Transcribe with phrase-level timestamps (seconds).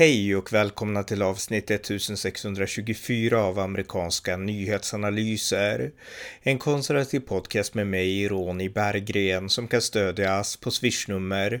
[0.00, 5.92] Hej och välkomna till avsnitt 1624 av amerikanska nyhetsanalyser.
[6.42, 11.60] En konservativ podcast med mig, Ronny Berggren, som kan stödjas på swishnummer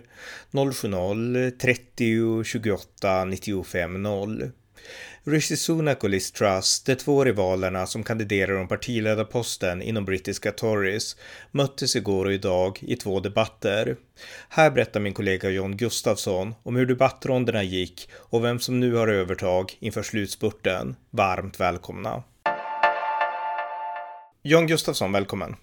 [0.50, 4.50] 070-30 28 95 0.
[5.24, 11.16] Rishi Sunak och Liz Truss, de två rivalerna som kandiderar om partiledarposten inom brittiska Tories,
[11.50, 13.96] möttes igår och idag i två debatter.
[14.48, 19.08] Här berättar min kollega John Gustafsson om hur debattronderna gick och vem som nu har
[19.08, 20.96] övertag inför slutspurten.
[21.10, 22.22] Varmt välkomna!
[24.42, 25.56] John Gustafsson, välkommen!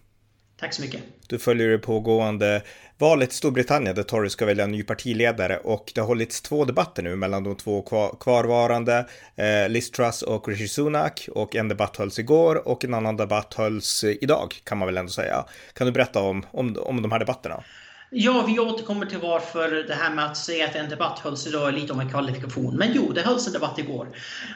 [0.60, 1.02] Tack så mycket.
[1.28, 2.62] Du följer det pågående
[2.98, 6.66] valet i Storbritannien där Tory ska välja en ny partiledare och det har hållits två
[6.66, 7.82] debatter nu mellan de två
[8.20, 13.18] kvarvarande, eh, Liz Truss och Rishi Sunak och en debatt hölls igår och en annan
[13.18, 15.46] debatt hölls idag kan man väl ändå säga.
[15.74, 17.64] Kan du berätta om, om, om de här debatterna?
[18.10, 21.68] Ja, vi återkommer till varför det här med att säga att en debatt hölls idag
[21.68, 22.76] är lite om en kvalifikation.
[22.76, 24.05] Men jo, det hölls en debatt igår.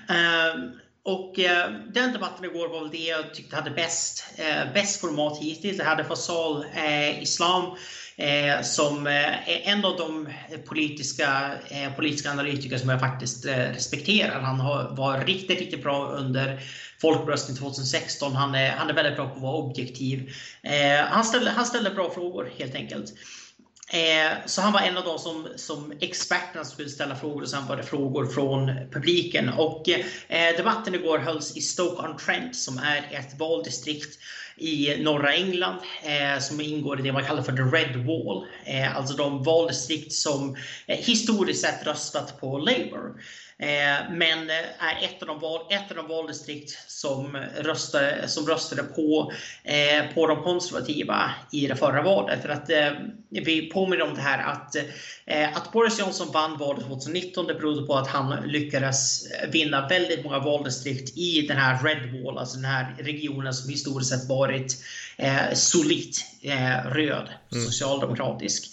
[0.10, 0.72] Uh,
[1.04, 5.38] och eh, den debatten igår var väl det jag tyckte hade bäst, eh, bäst format
[5.42, 5.78] hittills.
[5.78, 7.64] Det hade Fasal eh, Islam
[8.16, 10.30] eh, som eh, är en av de
[10.66, 14.42] politiska, eh, politiska analytiker som jag faktiskt eh, respekterar.
[14.42, 16.60] Han har, var riktigt, riktigt bra under
[17.02, 18.36] folkomröstningen 2016.
[18.36, 20.34] Han är, han är väldigt bra på att vara objektiv.
[20.64, 23.14] Eh, han, ställde, han ställde bra frågor helt enkelt.
[23.94, 27.67] Eh, så han var en av de som, som experterna skulle ställa frågor och sen
[27.67, 29.50] var det frågor från publiken.
[29.50, 34.19] Och eh, debatten igår hölls i Stoke-on-Trent som är ett valdistrikt
[34.58, 38.45] i norra England eh, som ingår i det man kallar för the Red Wall.
[38.66, 40.56] Eh, alltså de valdistrikt som
[40.88, 43.22] eh, historiskt sett röstat på Labour.
[43.62, 48.48] Eh, men eh, är ett av de, val, ett av de valdistrikt som röstade, som
[48.48, 52.42] röstade på, eh, på de konservativa i det förra valet.
[52.42, 52.70] För att
[53.30, 54.76] vi påminner om det här att,
[55.58, 60.40] att Boris Johnson vann valet 2019 det berodde på att han lyckades vinna väldigt många
[60.40, 64.78] valdistrikt i den här Red Wall, alltså den här regionen som historiskt sett varit
[65.18, 67.66] eh, solitt eh, röd, mm.
[67.66, 68.72] socialdemokratisk.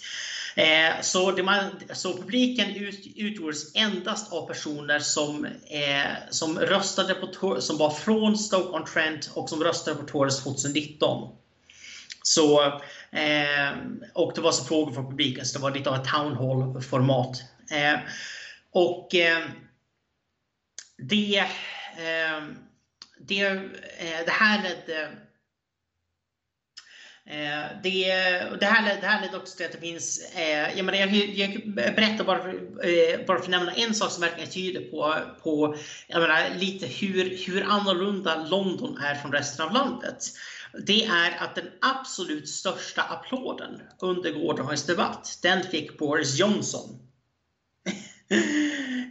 [0.59, 7.13] Eh, så, det man, så publiken ut, utgjordes endast av personer som, eh, som röstade
[7.13, 11.35] på som var från Stoke-on-Trent och som röstade på Tories 2019.
[12.23, 12.65] Så,
[13.11, 13.69] eh,
[14.13, 17.41] och det var så frågor från publiken, så det var lite av ett town hall-format.
[17.71, 17.99] Eh,
[18.71, 19.45] och eh,
[20.97, 22.43] det, eh,
[23.19, 23.41] det,
[23.97, 25.09] eh, det här ledde
[27.29, 28.05] Eh, det,
[28.59, 31.73] det, här, det här leder också till att det finns, eh, jag, menar, jag, jag
[31.75, 35.75] berättar bara för, eh, bara för att nämna en sak som verkligen tyder på, på
[36.07, 40.25] jag menar, lite hur, hur annorlunda London är från resten av landet.
[40.87, 47.08] Det är att den absolut största applåden under gårdagens debatt, den fick Boris Johnson.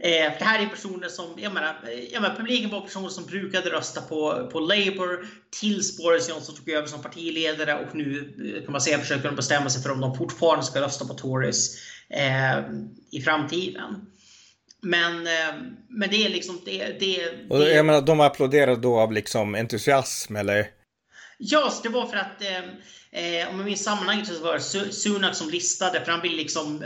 [0.01, 3.27] Eh, det här är personer som, jag menar, eh, jag menar, publiken var personer som
[3.27, 5.27] brukade rösta på, på Labour
[5.61, 9.37] tills Boris Johnson tog över som partiledare och nu eh, kan man säga försöker de
[9.37, 11.77] bestämma sig för om de fortfarande ska rösta på Tories
[12.11, 12.59] eh,
[13.13, 14.07] i framtiden.
[14.83, 15.55] Men, eh,
[15.89, 20.37] men det är liksom det, det, och jag menar, de applåderade då av liksom entusiasm
[20.37, 20.78] eller?
[21.39, 22.63] Ja, det var för att eh,
[23.11, 24.61] Eh, om jag minns sammanhanget så var det
[24.93, 26.83] Sunak som listade, för han ville liksom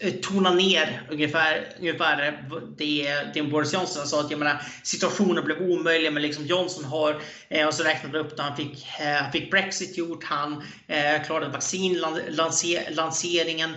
[0.00, 2.44] eh, tona ner ungefär, ungefär
[2.78, 4.20] det, det Boris Johnson sa.
[4.20, 8.36] Att jag menar, situationen blev omöjlig, men liksom Johnson har, eh, och så räknade upp
[8.36, 13.74] det, han fick, eh, fick Brexit gjort, han eh, klarade vaccinlanseringen.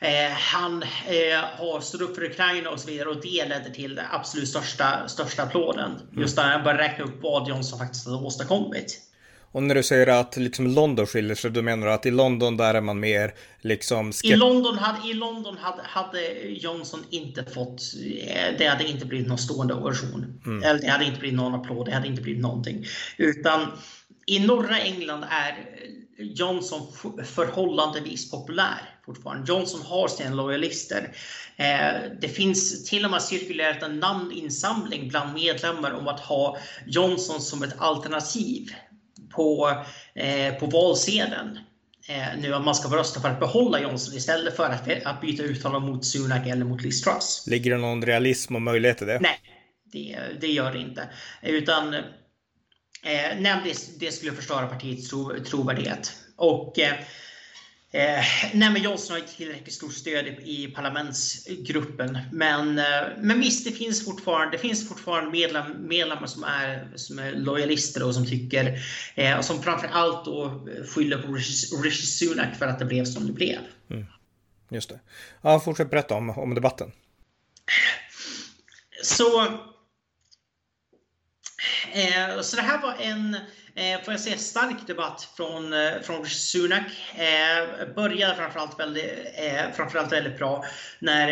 [0.00, 3.94] Eh, han eh, har stått upp för Ukraina och så vidare och det ledde till
[3.94, 5.90] den absolut största, största applåden.
[6.16, 9.07] Just när jag började räkna upp vad Johnson faktiskt hade åstadkommit.
[9.52, 12.56] Och när du säger att liksom London skiljer sig, då menar du att i London
[12.56, 14.12] där är man mer liksom...
[14.24, 17.82] I London, hade, I London hade, hade Johnson inte fått,
[18.26, 20.40] eh, det hade inte blivit någon stående ovation.
[20.46, 20.62] Mm.
[20.62, 22.86] Eller det hade inte blivit någon applåd, det hade inte blivit någonting.
[23.16, 23.66] Utan
[24.26, 25.56] i norra England är
[26.18, 26.86] Johnson
[27.24, 29.52] förhållandevis populär fortfarande.
[29.52, 31.12] Johnson har sina lojalister.
[31.56, 37.40] Eh, det finns till och med cirkulerat en namninsamling bland medlemmar om att ha Johnson
[37.40, 38.72] som ett alternativ
[39.38, 39.70] på,
[40.14, 41.58] eh, på valsedeln
[42.08, 45.42] eh, nu att man ska rösta för att behålla Johnson istället för att, att byta
[45.42, 47.44] ut honom mot Sunak eller mot Liz Truss.
[47.46, 49.18] Ligger det någon realism och möjlighet till det?
[49.20, 49.38] Nej,
[49.92, 51.08] det, det gör det inte.
[51.42, 52.02] Utan eh,
[53.38, 56.12] nej, det, det skulle förstöra partiets tro, trovärdighet.
[56.36, 56.94] Och eh,
[57.90, 58.24] Eh,
[58.54, 62.18] nej men Johnson har ett tillräckligt stort stöd i, i parlamentsgruppen.
[62.32, 62.84] Men, eh,
[63.18, 68.06] men visst, det finns fortfarande, det finns fortfarande medlem, medlemmar som är, som är lojalister
[68.06, 68.78] och som tycker,
[69.14, 71.32] eh, och som framförallt då skyller på
[71.82, 73.58] Rishi Sunak för att det blev som det blev.
[73.90, 74.06] Mm.
[74.70, 75.00] Just det.
[75.42, 76.92] Ja, fortsätt berätta om, om debatten.
[79.02, 79.40] så,
[81.92, 83.36] eh, så det här var en,
[83.78, 86.86] Eh, får jag säga, stark debatt från, eh, från Sunak.
[87.14, 90.64] Eh, började framförallt väldigt, eh, framförallt väldigt bra
[90.98, 91.28] när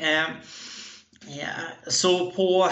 [0.00, 0.28] eh, eh
[1.86, 2.70] så på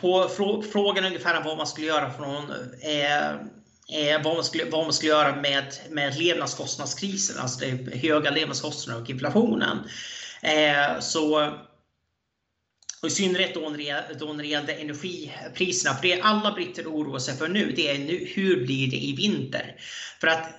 [0.00, 0.28] på
[0.72, 2.50] frågan ungefär vad man skulle göra från
[2.82, 9.02] eh, vad, man skulle, vad man skulle göra med, med levnadskostnadskrisen, alltså det höga levnadskostnaderna
[9.02, 9.78] och inflationen.
[10.42, 11.52] Eh, så
[13.02, 13.68] och I synnerhet då
[14.32, 15.96] när, det, gällde energipriserna.
[15.96, 19.16] För det alla britter oroar sig för nu, det är nu, hur blir det i
[19.16, 19.74] vinter?
[20.20, 20.54] För att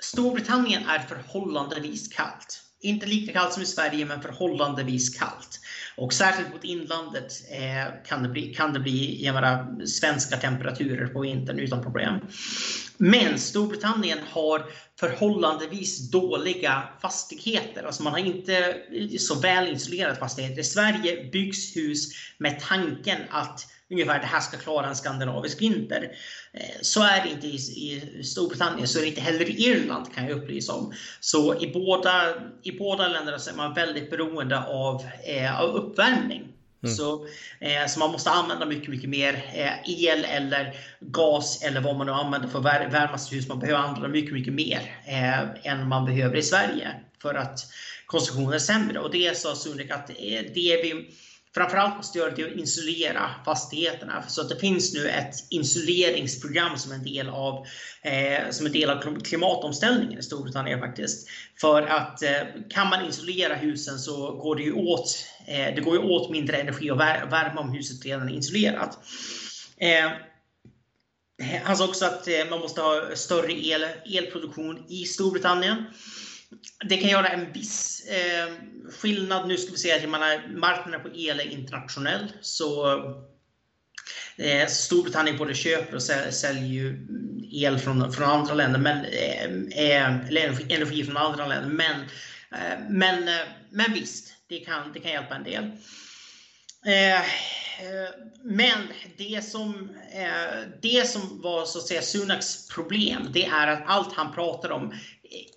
[0.00, 2.62] Storbritannien är förhållandevis kallt.
[2.80, 5.60] Inte lika kallt som i Sverige, men förhållandevis kallt.
[5.96, 9.30] Och särskilt mot inlandet eh, kan det bli, kan det bli
[9.86, 12.20] svenska temperaturer på vintern utan problem.
[12.96, 14.64] Men Storbritannien har
[15.00, 17.84] förhållandevis dåliga fastigheter.
[17.84, 18.76] Alltså man har inte
[19.18, 20.60] så väl isolerat fastigheter.
[20.60, 26.10] I Sverige byggs hus med tanken att ungefär det här ska klara en skandinavisk vinter.
[26.52, 30.26] Eh, så är det inte i, Storbritannien, så är det inte heller i Irland kan
[30.26, 30.92] jag upplysa om.
[31.20, 36.52] Så i båda, i båda länderna så är man väldigt beroende av, eh, av uppvärmning.
[36.82, 36.96] Mm.
[36.96, 37.26] Så,
[37.60, 42.06] eh, så man måste använda mycket, mycket mer eh, el eller gas eller vad man
[42.06, 43.48] nu använder för att värma sitt hus.
[43.48, 46.88] Man behöver använda mycket, mycket mer eh, än man behöver i Sverige
[47.22, 47.58] för att
[48.06, 48.98] konsumtionen är sämre.
[48.98, 51.10] Och det sa Sunek att det vi
[51.56, 54.24] framförallt måste göra det att insulera fastigheterna.
[54.28, 57.66] Så att det finns nu ett insuleringsprogram som en del av,
[58.02, 61.28] eh, som en del av klimatomställningen i Storbritannien faktiskt.
[61.60, 62.30] För att eh,
[62.70, 66.56] kan man isolera husen så går det ju åt, eh, det går ju åt mindre
[66.56, 68.98] energi och värme om huset redan är isolerat.
[69.76, 70.10] Eh,
[71.64, 75.84] han sa också att eh, man måste ha större el, elproduktion i Storbritannien
[76.88, 78.52] det kan göra en viss eh,
[78.90, 79.48] skillnad.
[79.48, 82.32] Nu ska vi se att menar, marknaden på el är internationell.
[82.40, 82.96] Så
[84.36, 87.06] eh, Storbritannien både köper och säljer ju
[87.52, 91.70] el från, från andra länder, men, eh, eh eller energi, energi från andra länder.
[91.70, 92.00] Men,
[92.52, 95.70] eh, men, eh, men visst, det kan, det kan hjälpa en del.
[96.86, 98.10] Eh, eh,
[98.42, 98.78] men
[99.16, 104.12] det som, eh, det som var så att säga Sunaks problem, det är att allt
[104.12, 104.94] han pratar om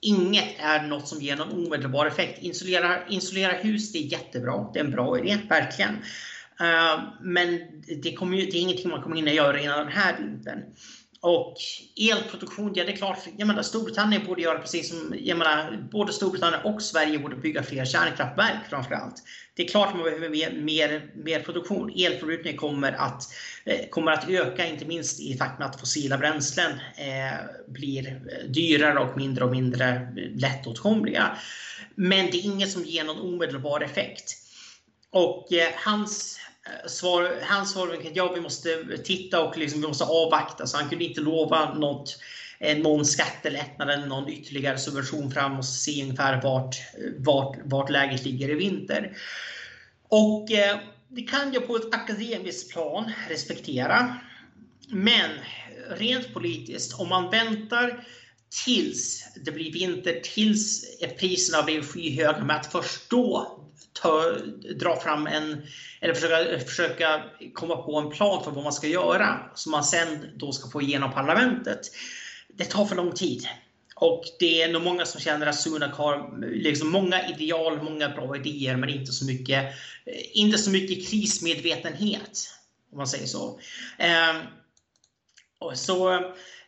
[0.02, 2.44] Inget är något som ger någon omedelbar effekt.
[2.44, 4.70] Insulera, insulera hus, det är jättebra.
[4.74, 5.96] Det är en bra idé, verkligen.
[6.60, 7.60] Eh, men
[8.02, 10.64] det, kommer ju, det är ingenting man kommer hinna göra innan den här vintern.
[11.22, 11.56] Och
[12.12, 16.14] elproduktion, ja det är klart, jag menar, Storbritannien borde göra precis som, jag menar, både
[16.14, 19.24] Storbritannien och Sverige borde bygga fler kärnkraftverk framförallt.
[19.56, 21.94] Det är klart man behöver mer, mer, mer produktion.
[21.96, 23.24] Elförbrukningen kommer att,
[23.59, 28.07] eh, Eh, kommer att öka, inte minst i takt med att fossila bränslen eh, blir
[28.07, 31.38] eh, dyrare och mindre och mindre lättåtkomliga.
[31.95, 34.36] Men det är inget som ger någon omedelbar effekt.
[35.12, 35.48] Och
[35.86, 36.39] hans
[36.88, 38.69] svar, hans svar var att ja, vi måste
[39.04, 40.68] titta och liksom, vi måste avvakta.
[40.68, 42.19] Så han kunde inte lova något,
[42.77, 45.57] någon skattelättnad eller någon ytterligare subvention fram.
[45.57, 46.75] och se ungefär vart,
[47.18, 49.18] vart, vart läget ligger i vinter.
[50.07, 50.48] Och
[51.10, 54.16] det kan jag på ett akademiskt plan respektera.
[54.92, 55.30] Men
[55.90, 58.04] rent politiskt, om man väntar
[58.66, 60.86] tills det blir vinter, tills
[61.19, 63.57] priserna blir skyhöga, med att först då
[64.02, 64.31] ta,
[64.76, 65.57] dra fram en,
[66.02, 70.26] eller försöka, försöka komma på en plan för vad man ska göra som man sen
[70.36, 71.80] då ska få igenom parlamentet.
[72.57, 73.44] Det tar för lång tid.
[74.00, 78.36] Och det är nog många som känner att Sunak har liksom många ideal, många bra
[78.36, 79.66] idéer men inte så mycket,
[80.06, 82.40] eh, inte så mycket krismedvetenhet.
[82.92, 83.60] Om man säger så.
[83.98, 84.36] Eh,
[85.74, 86.24] så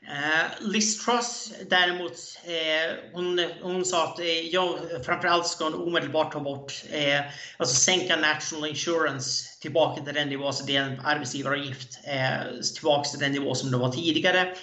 [0.08, 2.12] Eh, Liz Truss däremot,
[2.44, 7.22] eh, hon, hon sa att eh, jag framförallt ska hon omedelbart ta bort, eh,
[7.58, 13.10] alltså sänka national insurance tillbaka till den nivå, alltså det är en arbetsgivaravgift, eh, tillbaka
[13.10, 14.56] till den nivå som det var tidigare.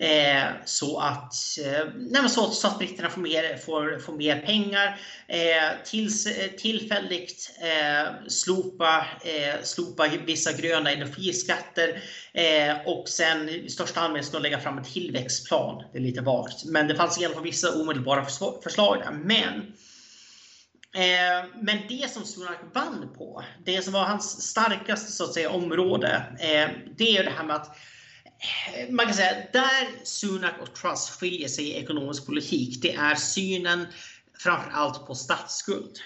[0.00, 5.00] Eh, så, att, eh, nej så, så, att britterna får mer, får, får mer pengar.
[5.26, 12.02] Eh, tills, eh, tillfälligt eh, slopa, eh, slopa vissa gröna energiskatter
[12.32, 15.84] eh, och sen i största allmänhet ska lägga fram en tillväxtplan.
[15.92, 18.24] Det är lite vagt, men det fanns i alla fall vissa omedelbara
[18.62, 19.10] förslag där.
[19.10, 19.54] Men
[20.94, 25.50] eh, men det som Sunak vann på, det som var hans starkaste så att säga,
[25.50, 26.22] område,
[26.96, 27.76] det är det här med att
[28.90, 33.86] man kan säga där Sunak och Truss skiljer sig i ekonomisk politik, det är synen
[34.38, 35.98] framför allt på statsskuld.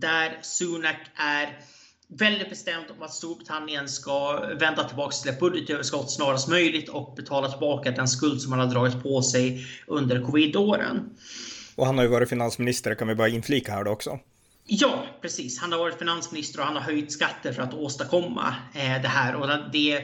[0.00, 1.58] Där Sunak är
[2.08, 7.48] väldigt bestämt om att Storbritannien ska vända tillbaka till ett budgetöverskott snarast möjligt och betala
[7.48, 11.16] tillbaka den skuld som man har dragit på sig under covid-åren.
[11.76, 14.18] Och han har ju varit finansminister, kan vi bara inflika här då också.
[14.66, 15.58] Ja, precis.
[15.58, 19.34] Han har varit finansminister och han har höjt skatter för att åstadkomma eh, det här.
[19.34, 19.96] Och det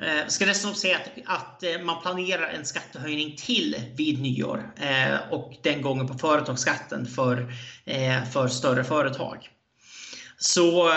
[0.00, 5.32] eh, ska dessutom säga att, att eh, man planerar en skattehöjning till vid nyår eh,
[5.32, 7.54] och den gången på företagsskatten för,
[7.84, 9.48] eh, för större företag.
[10.38, 10.90] Så,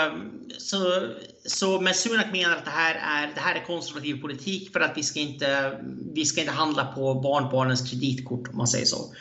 [0.58, 1.08] så,
[1.46, 4.96] så men Sunak menar att det här, är, det här är konservativ politik för att
[4.96, 5.78] vi ska, inte,
[6.14, 9.14] vi ska inte handla på barnbarnens kreditkort om man säger så.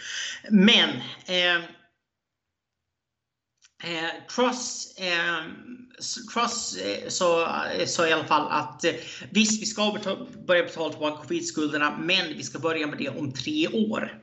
[0.49, 0.89] Men
[1.25, 1.63] eh,
[3.83, 4.05] eh,
[4.97, 5.37] eh,
[6.77, 8.93] eh, sa, eh, sa i alla fall att eh,
[9.31, 13.33] visst, vi ska betala, börja betala tillbaka covid-skulderna, men vi ska börja med det om
[13.33, 14.21] tre år.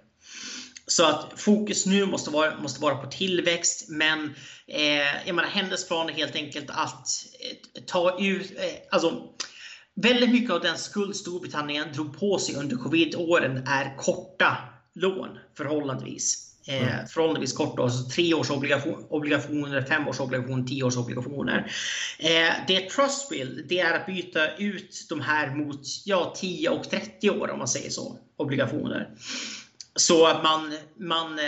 [0.87, 4.35] Så att fokus nu måste vara, måste vara på tillväxt, men
[4.67, 7.09] eh, jag menar, hennes plan är helt enkelt att
[7.41, 9.23] eh, ta ut, eh, alltså
[9.95, 14.57] väldigt mycket av den skuld Storbritannien drog på sig under covid-åren är korta
[14.95, 16.46] lån förhållandevis.
[16.69, 17.07] Eh, mm.
[17.07, 18.51] förhållandevis kort, alltså tre års
[19.09, 21.73] obligationer, fem års obligationer, tio års obligationer.
[22.19, 26.91] Eh, det Trust vill, det är att byta ut de här mot ja, 10 och
[26.91, 29.09] 30 år om man säger så, obligationer.
[29.97, 31.39] Så att man, man,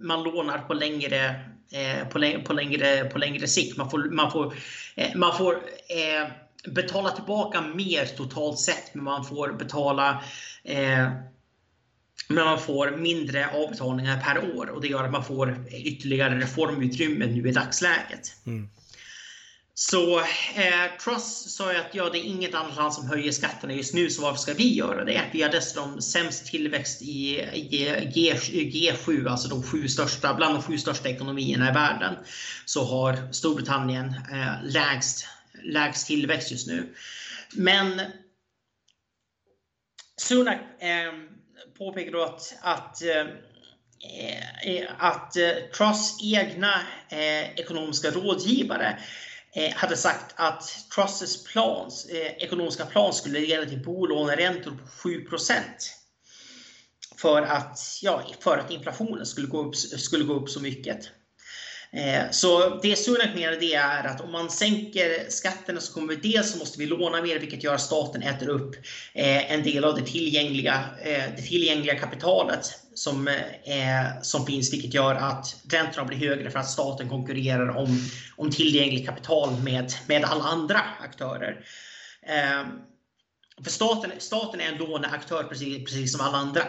[0.00, 1.26] man lånar på längre,
[1.72, 3.76] eh, på, på, längre, på längre sikt.
[3.76, 4.54] Man får, man får,
[4.96, 5.54] eh, man får
[5.88, 6.28] eh,
[6.72, 10.22] betala tillbaka mer totalt sett, men man får betala
[10.64, 11.08] eh,
[12.28, 17.26] men man får mindre avbetalningar per år och det gör att man får ytterligare reformutrymme
[17.26, 18.36] nu i dagsläget.
[18.46, 18.68] Mm.
[19.74, 23.94] Så eh, Truss sa att ja, det är inget annat land som höjer skatterna just
[23.94, 25.22] nu, så varför ska vi göra det?
[25.32, 27.34] Vi har dessutom sämst tillväxt i
[27.70, 28.34] G,
[28.72, 32.14] G, 7 alltså de sju största, bland de sju största ekonomierna i världen.
[32.64, 35.26] Så har Storbritannien eh, lägst,
[35.62, 36.94] lägst tillväxt just nu.
[37.52, 38.00] Men
[40.16, 41.12] Sunak eh,
[41.78, 43.26] påpekar då att, att eh,
[44.64, 46.74] eh att eh, Truss egna
[47.08, 48.98] eh, ekonomiska rådgivare
[49.54, 50.62] eh, hade sagt att
[50.94, 55.26] Trusses plans, ekonomiska plan skulle leda till bolåneräntor på 7
[57.16, 61.10] för att, ja, för att inflationen skulle gå upp, skulle gå upp så mycket.
[61.96, 66.32] Eh, så det Sunak menar det är att om man sänker skatterna så kommer vi
[66.32, 68.74] dels så måste vi låna mer vilket gör att staten äter upp
[69.14, 73.30] eh, en del av det tillgängliga, eh, det tillgängliga kapitalet som,
[74.22, 77.98] som finns vilket gör att räntorna blir högre för att staten konkurrerar om,
[78.36, 81.64] om tillgängligt kapital med, med alla andra aktörer.
[83.64, 86.62] För staten, staten är en låneaktör precis, precis som alla andra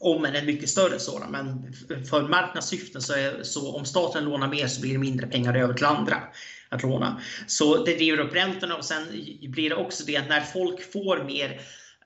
[0.00, 1.30] om än en mycket större sådan.
[1.30, 1.72] Men
[2.04, 5.74] för marknadssyften så, är, så om staten lånar mer så blir det mindre pengar över
[5.74, 6.22] till andra
[6.68, 7.20] att låna.
[7.46, 9.06] Så det driver upp räntorna och sen
[9.40, 11.60] blir det också det att när folk får mer,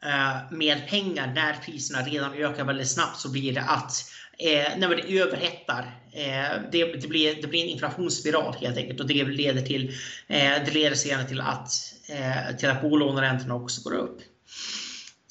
[0.05, 3.93] uh, mer pengar när priserna redan ökar väldigt snabbt så blir det att
[4.41, 6.01] eh, när det överhettar.
[6.13, 9.89] Eh, det, det, blir, det blir en inflationsspiral helt enkelt och det leder, till,
[10.29, 11.73] eh, det leder senare till att,
[12.09, 14.21] eh, till att bolåneräntorna också går upp.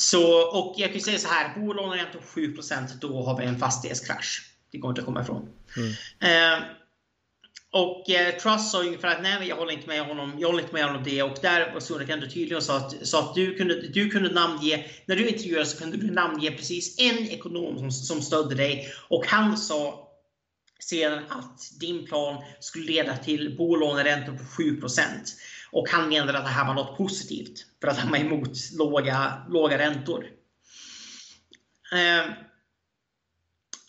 [0.01, 2.55] Så, och jag kan säga så här, jag inte 7
[3.01, 4.41] då har vi en fastighetskrasch.
[4.71, 5.49] Det går inte att komma ifrån.
[5.77, 5.91] Mm.
[6.19, 6.63] Eh,
[7.71, 10.33] och eh, Truss sa ungefär att nej, jag håller inte med honom.
[10.37, 11.23] Jag håller inte med honom det.
[11.23, 14.33] Och där var Sunak ändå tydlig och sa att, sa att du, kunde, du kunde
[14.33, 18.91] namnge, när du intervjuades så kunde du namnge precis en ekonom som, som stödde dig.
[19.07, 20.09] Och han sa
[20.79, 25.05] sedan att din plan skulle leda till bolåneräntor på 7%
[25.71, 29.45] och han menade att det här var något positivt för att han var emot låga,
[29.49, 30.25] låga räntor.
[31.91, 32.31] Eh,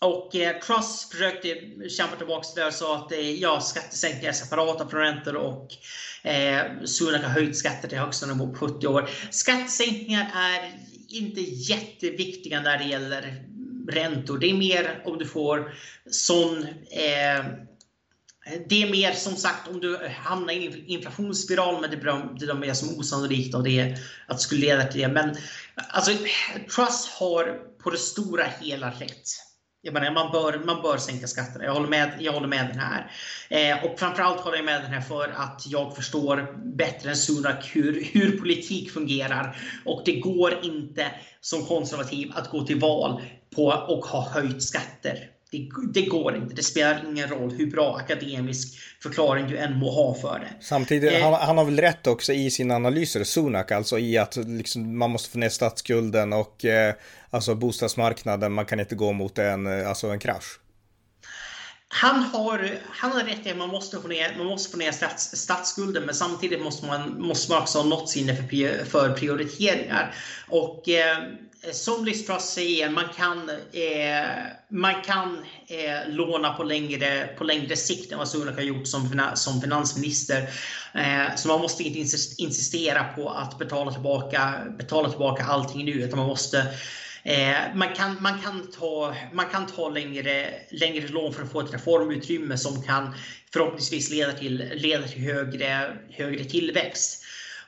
[0.01, 1.47] och eh, Truss försökte
[1.89, 5.67] kämpa tillbaka det och sa att eh, ja, skattesänkningar är separata från räntor och
[6.23, 9.09] eh, Sunak har höjt skatter till högsta nivå på 70 år.
[9.31, 10.71] Skattesänkningar är
[11.09, 13.43] inte jätteviktiga när det gäller
[13.89, 14.37] räntor.
[14.37, 15.73] Det är mer om du får
[16.11, 17.45] sån eh,
[18.67, 21.97] det är mer som sagt om du hamnar i en inflationsspiral, men det
[22.39, 25.07] bedömer jag som osannolikt och det, att det skulle leda till det.
[25.07, 25.35] Men
[25.89, 26.11] alltså,
[26.75, 29.27] Truss har på det stora hela rätt.
[29.83, 31.65] Jag menar, man, bör, man bör sänka skatterna.
[31.65, 33.11] Jag håller med, jag håller med den här.
[33.49, 37.69] Eh, och framförallt håller jag med den här för att jag förstår bättre än Sunak
[37.73, 39.57] hur, hur politik fungerar.
[39.85, 43.21] Och det går inte som konservativ att gå till val
[43.55, 45.29] på och ha höjt skatter.
[45.51, 46.55] Det, det, går inte.
[46.55, 50.65] Det spelar ingen roll hur bra akademisk förklaring du än må ha för det.
[50.65, 54.35] Samtidigt, eh, han, han, har väl rätt också i sina analyser, Sunak, alltså i att
[54.35, 56.93] liksom, man måste få ner statsskulden och eh,
[57.29, 60.59] alltså bostadsmarknaden, man kan inte gå mot en, eh, alltså en krasch.
[61.87, 64.91] Han har, han har rätt i att man måste få ner, man måste få ner
[64.91, 70.15] stats, statsskulden men samtidigt måste man, måste man också ha något sinne för, för prioriteringar.
[70.47, 71.17] Och eh,
[71.63, 74.27] Eh, som Liz Truss säger, man kan, eh,
[74.69, 75.37] man kan
[75.67, 80.49] eh, låna på längre, på längre sikt än vad Sunak har gjort som, som finansminister.
[80.93, 86.19] Eh, så man måste inte insistera på att betala tillbaka, betala tillbaka allting nu, utan
[86.19, 86.67] man måste
[87.23, 91.59] Eh, man, kan, man, kan ta, man kan ta längre, längre lån för att få
[91.59, 93.15] ett reformutrymme som kan
[93.53, 97.20] förhoppningsvis leda till, leda till högre, högre tillväxt.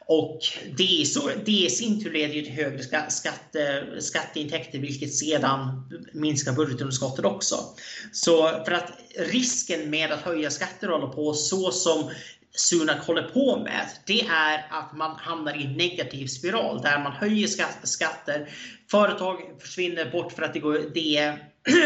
[0.08, 0.40] Och
[0.78, 7.26] det, så, det i sin tur leder till högre skatte, skatteintäkter vilket sedan minskar budgetunderskottet
[7.26, 7.76] också.
[8.12, 12.10] Så för att risken med att höja skatter håller på så som
[12.56, 17.12] Sunak håller på med, det är att man hamnar i en negativ spiral där man
[17.12, 17.48] höjer
[17.88, 18.50] skatter.
[18.92, 21.38] Företag försvinner bort för att det går det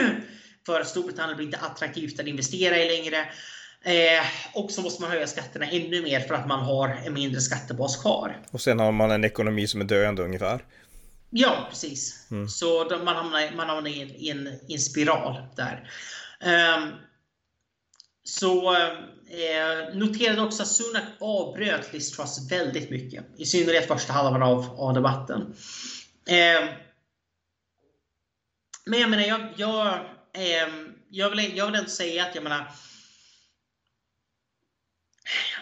[0.65, 3.25] för att Storbritannien blir inte attraktivt att investera i längre.
[3.83, 7.41] Eh, och så måste man höja skatterna ännu mer för att man har en mindre
[7.41, 8.41] skattebas kvar.
[8.51, 10.63] Och sen har man en ekonomi som är döende ungefär.
[11.29, 12.27] Ja, precis.
[12.31, 12.47] Mm.
[12.47, 15.89] Så man hamnar, man hamnar i, en, i, en, i en spiral där.
[16.77, 16.91] Um,
[18.23, 23.25] så eh, noterade också att Sunak avbröt Liz Truss väldigt mycket.
[23.37, 25.55] I synnerhet första halvan av, av debatten.
[26.27, 26.69] Eh,
[28.85, 29.87] men jag menar, jag, jag,
[30.33, 30.69] eh,
[31.09, 32.71] jag, vill, jag vill ändå säga att jag menar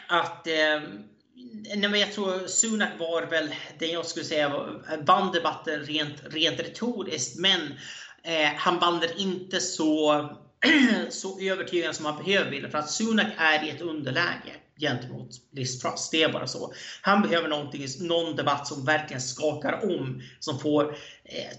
[0.07, 0.81] att eh,
[1.75, 4.50] nej men jag tror Sunak var väl det jag skulle säga
[5.01, 7.39] vann debatten rent, rent retoriskt.
[7.39, 7.62] Men
[8.24, 10.29] eh, han vann den inte så,
[11.10, 12.69] så övertygande som han behöver.
[12.69, 16.10] För att Sunak är i ett underläge gentemot Liz Truss.
[16.10, 16.74] Det är bara så.
[17.01, 17.48] Han behöver
[18.07, 20.22] någon debatt som verkligen skakar om.
[20.39, 20.84] Som får
[21.24, 21.57] eh,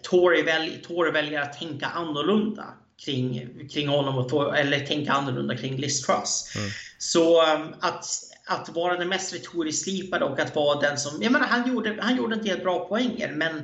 [0.83, 6.53] Tory-väljare att tänka annorlunda kring, kring honom och få, eller tänka annorlunda kring Liz Truss.
[6.57, 6.71] Mm.
[6.99, 8.05] Så um, att,
[8.47, 11.97] att vara den mest retoriskt slipade och att vara den som, jag menar han gjorde,
[12.01, 13.57] han gjorde inte helt bra poänger men,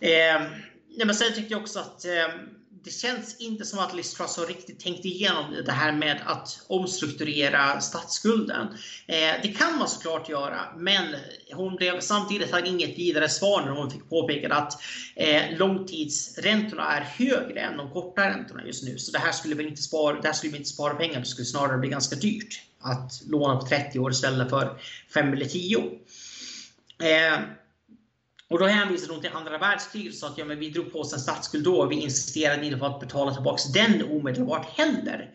[0.00, 0.42] eh,
[1.04, 2.28] men sen tyckte jag också att eh,
[2.84, 6.60] det känns inte som att Liz Truss har riktigt tänkt igenom det här med att
[6.66, 8.66] omstrukturera statsskulden.
[9.06, 11.14] Eh, det kan man såklart göra, men
[11.52, 14.82] hon blev samtidigt hade inget vidare svar när hon fick påpekat att
[15.16, 18.98] eh, långtidsräntorna är högre än de korta räntorna just nu.
[18.98, 21.26] Så det här skulle vi inte spara, det här skulle vi inte spara pengar, det
[21.26, 24.80] skulle snarare bli ganska dyrt att låna på 30 år istället för
[25.14, 25.78] 5 eller 10.
[27.02, 27.38] Eh,
[28.50, 31.00] och då hänvisade hon till andra världskriget och sa att ja, men vi drog på
[31.00, 35.30] oss en statsskuld då och vi insisterade inte på att betala tillbaka den omedelbart heller.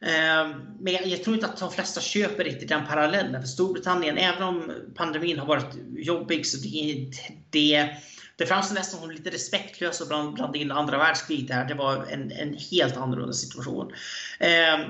[0.00, 3.42] Ehm, men jag tror inte att de flesta köper riktigt den parallellen.
[3.42, 7.10] För Storbritannien, även om pandemin har varit jobbig, så det,
[7.50, 7.96] det,
[8.36, 11.64] det framstår nästan som lite respektlöst att blanda in andra världskriget där.
[11.64, 13.92] Det var en, en helt annorlunda situation.
[14.38, 14.80] Ehm,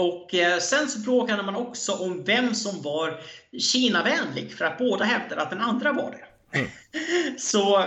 [0.00, 3.20] och eh, sen så frågade man också om vem som var
[3.58, 6.58] Kina-vänlig för att båda hävdade att den andra var det.
[6.58, 6.70] Mm.
[7.38, 7.80] så,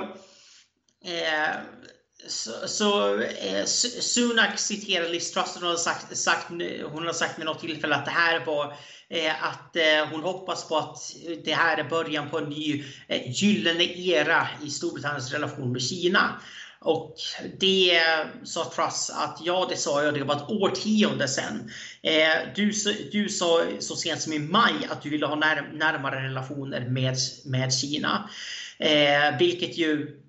[1.06, 1.56] eh,
[2.28, 6.50] så, så eh, Sunak citerar Liz Truss hon har sagt, sagt,
[6.92, 8.78] hon har sagt med något tillfälle att det här var
[9.10, 10.98] eh, att eh, hon hoppas på att
[11.44, 16.42] det här är början på en ny eh, gyllene era i Storbritanniens relation med Kina.
[16.84, 17.16] Och
[17.60, 18.02] det
[18.44, 21.72] sa Truss att ja, det sa jag, det var ett årtionde sedan.
[22.02, 22.72] Eh, du,
[23.12, 27.18] du sa så sent som i maj att du ville ha när, närmare relationer med,
[27.46, 28.30] med Kina.
[28.80, 30.20] Eh, vilket ju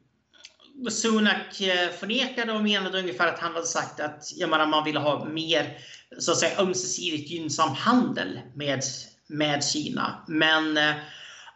[0.90, 4.98] Sunak eh, förnekade och menade ungefär att han hade sagt att jag menar, man ville
[4.98, 5.78] ha mer
[6.18, 8.82] så att säga, ömsesidigt gynnsam handel med,
[9.26, 10.24] med Kina.
[10.28, 10.94] Men eh,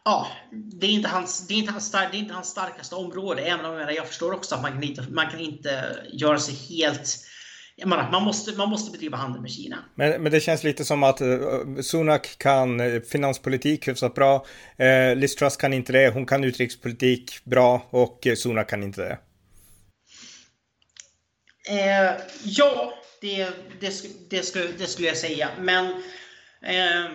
[0.09, 3.41] ja, det är inte hans, det är inte hans, det är inte hans starkaste område.
[3.41, 7.25] Även om jag, förstår också att man kan inte, man kan inte göra sig helt
[7.85, 9.77] Menar, man, måste, man måste bedriva handel med Kina.
[9.95, 14.45] Men, men det känns lite som att uh, Sunak kan uh, finanspolitik hyfsat bra.
[14.81, 16.09] Uh, Liz Truss kan inte det.
[16.09, 19.17] Hon kan utrikespolitik bra och uh, Sunak kan inte det.
[21.71, 23.93] Uh, ja, det, det,
[24.29, 25.49] det, skulle, det skulle jag säga.
[25.59, 27.09] Men uh,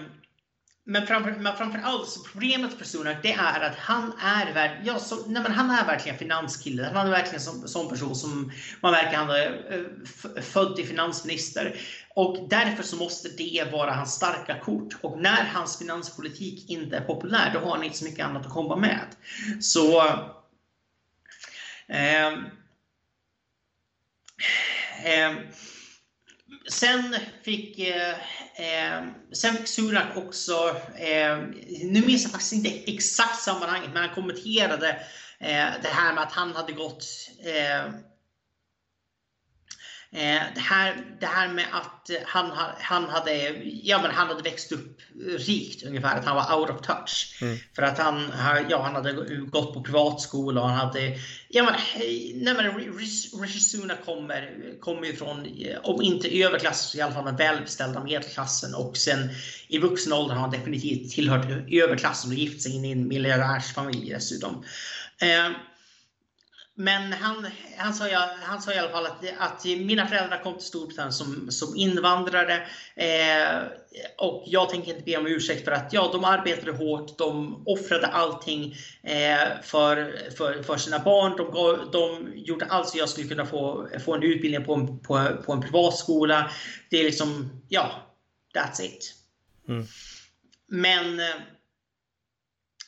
[0.87, 4.99] men framför, men framför allt, så problemet för Sunak det är att han är, ja,
[4.99, 6.91] så, nej, men han är verkligen finanskille.
[6.95, 11.81] Han är verkligen en sån person som man verkar han är född till finansminister.
[12.15, 14.97] Och därför så måste det vara hans starka kort.
[15.01, 18.53] Och när hans finanspolitik inte är populär, då har han inte så mycket annat att
[18.53, 19.07] komma med.
[19.61, 20.03] Så...
[21.89, 22.33] Eh,
[25.05, 25.33] eh,
[26.69, 28.11] sen fick eh,
[28.57, 31.39] eh sen fick Sunak också, eh,
[31.83, 34.89] nu minns jag faktiskt inte exakt sammanhanget, men han kommenterade
[35.41, 37.05] eh, det här med att han hade gått
[37.45, 37.93] Eh,
[40.55, 45.01] det, här, det här med att han, han, hade, ja, men han hade växt upp
[45.39, 47.39] rikt ungefär, att han var out of touch.
[47.43, 47.59] Mm.
[47.77, 48.33] För att han,
[48.71, 51.19] ja, han hade gått på privatskola och han hade...
[51.49, 51.75] Ja, men,
[52.35, 52.99] nej, men
[53.43, 54.51] Rishi Sunak kommer,
[54.81, 55.49] kommer ju från,
[55.83, 58.75] om inte överklass, så i alla fall den välbeställda medelklassen.
[58.75, 59.29] Och sen
[59.69, 64.11] i vuxen ålder har han definitivt tillhört överklassen och gift sig in i en miljardärsfamilj
[64.11, 64.65] dessutom.
[65.19, 65.51] Eh,
[66.77, 68.05] men han, han, sa,
[68.43, 72.67] han sa i alla fall att, att mina föräldrar kom till Storbritannien som, som invandrare.
[72.97, 73.63] Eh,
[74.19, 78.07] och jag tänker inte be om ursäkt för att ja, de arbetade hårt, de offrade
[78.07, 81.37] allting eh, för, för, för sina barn.
[81.37, 85.29] De, de gjorde allt så jag skulle kunna få, få en utbildning på en, på,
[85.47, 86.51] på en privatskola.
[86.91, 87.91] Det är liksom, ja,
[88.55, 89.15] that's it.
[89.69, 89.87] Mm.
[90.69, 91.37] Men eh,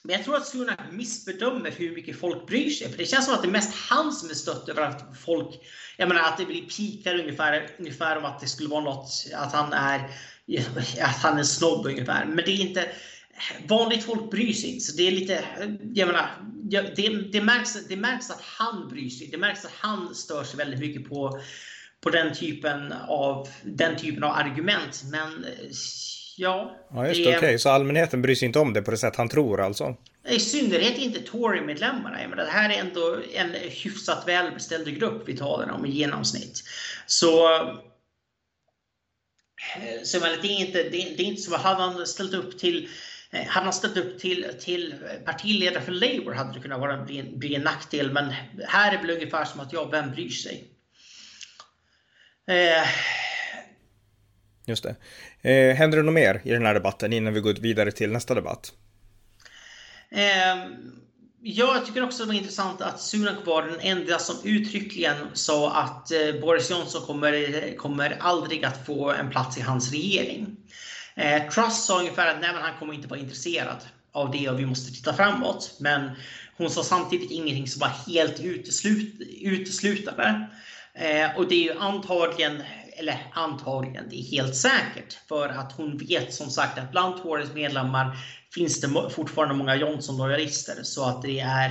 [0.07, 2.90] men jag tror att Sunak missbedömer hur mycket folk bryr sig.
[2.90, 5.49] För det känns som att det är mest han som är stött över att folk,
[5.97, 9.53] jag menar att det blir pikar ungefär, ungefär om att det skulle vara något, att
[9.53, 9.99] han är,
[11.01, 12.25] att han är snobb ungefär.
[12.25, 12.88] Men det är inte,
[13.69, 14.85] vanligt folk bryr sig inte.
[14.85, 15.45] Så det är lite,
[15.95, 16.31] jag menar,
[16.97, 19.27] det, det, märks, det märks att han bryr sig.
[19.27, 21.40] Det märks att han stör sig väldigt mycket på,
[22.01, 25.03] på den, typen av, den typen av argument.
[25.11, 25.47] Men
[26.38, 27.29] Ja, ja just det.
[27.29, 27.59] Okej, okay.
[27.59, 29.96] så allmänheten bryr sig inte om det på det sätt han tror alltså?
[30.29, 32.37] I synnerhet inte Tory-medlemmarna.
[32.37, 36.62] det här är ändå en hyfsat välbeställd grupp vi talar om i genomsnitt.
[37.07, 37.49] Så
[40.05, 42.88] så det, är inte, det, är, inte så hade han ställt upp till
[43.31, 44.94] hade han ställt upp till, till
[45.25, 48.12] partiledare för Labour hade det kunnat vara, bli, en, bli en nackdel.
[48.12, 48.33] Men
[48.68, 50.64] här är det väl ungefär som att ja, vem bryr sig?
[52.49, 52.88] Eh,
[54.66, 54.96] Just det.
[55.50, 58.35] Eh, händer det något mer i den här debatten innan vi går vidare till nästa
[58.35, 58.72] debatt?
[60.11, 60.57] Eh,
[61.40, 65.72] ja, jag tycker också det var intressant att Sunak var den enda som uttryckligen sa
[65.72, 70.57] att eh, Boris Johnson kommer, kommer aldrig att få en plats i hans regering.
[71.14, 73.79] Eh, Truss sa ungefär att nej, men han kommer inte vara intresserad
[74.12, 75.76] av det och vi måste titta framåt.
[75.81, 76.11] Men
[76.57, 80.48] hon sa samtidigt ingenting som var helt uteslut, uteslutande.
[80.94, 82.62] Eh, och det är ju antagligen
[82.98, 85.18] eller antagligen, det är helt säkert.
[85.28, 88.16] För att hon vet som sagt att bland Tories medlemmar
[88.54, 90.82] finns det fortfarande många Johnson-lojalister.
[90.82, 91.70] Så att det är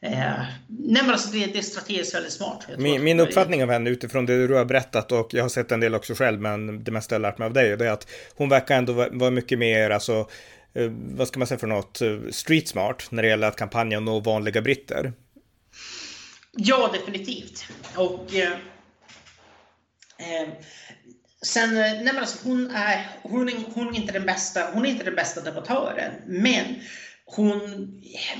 [0.00, 2.66] eh, nej men alltså det, det är strategiskt väldigt smart.
[2.78, 5.80] Min, min uppfattning av henne utifrån det du har berättat och jag har sett en
[5.80, 8.08] del också själv men det mesta jag har lärt mig av dig det är att
[8.36, 10.28] hon verkar ändå vara mycket mer alltså
[10.74, 13.96] eh, vad ska man säga för något, eh, street smart när det gäller att kampanja
[13.96, 15.12] och nå vanliga britter.
[16.56, 17.64] Ja, definitivt.
[17.96, 18.50] Och eh,
[20.18, 20.48] Eh,
[21.42, 24.86] sen, eh, nej men alltså hon är, hon, är, hon, är inte den bästa, hon
[24.86, 26.64] är inte den bästa debattören, men
[27.24, 27.60] hon,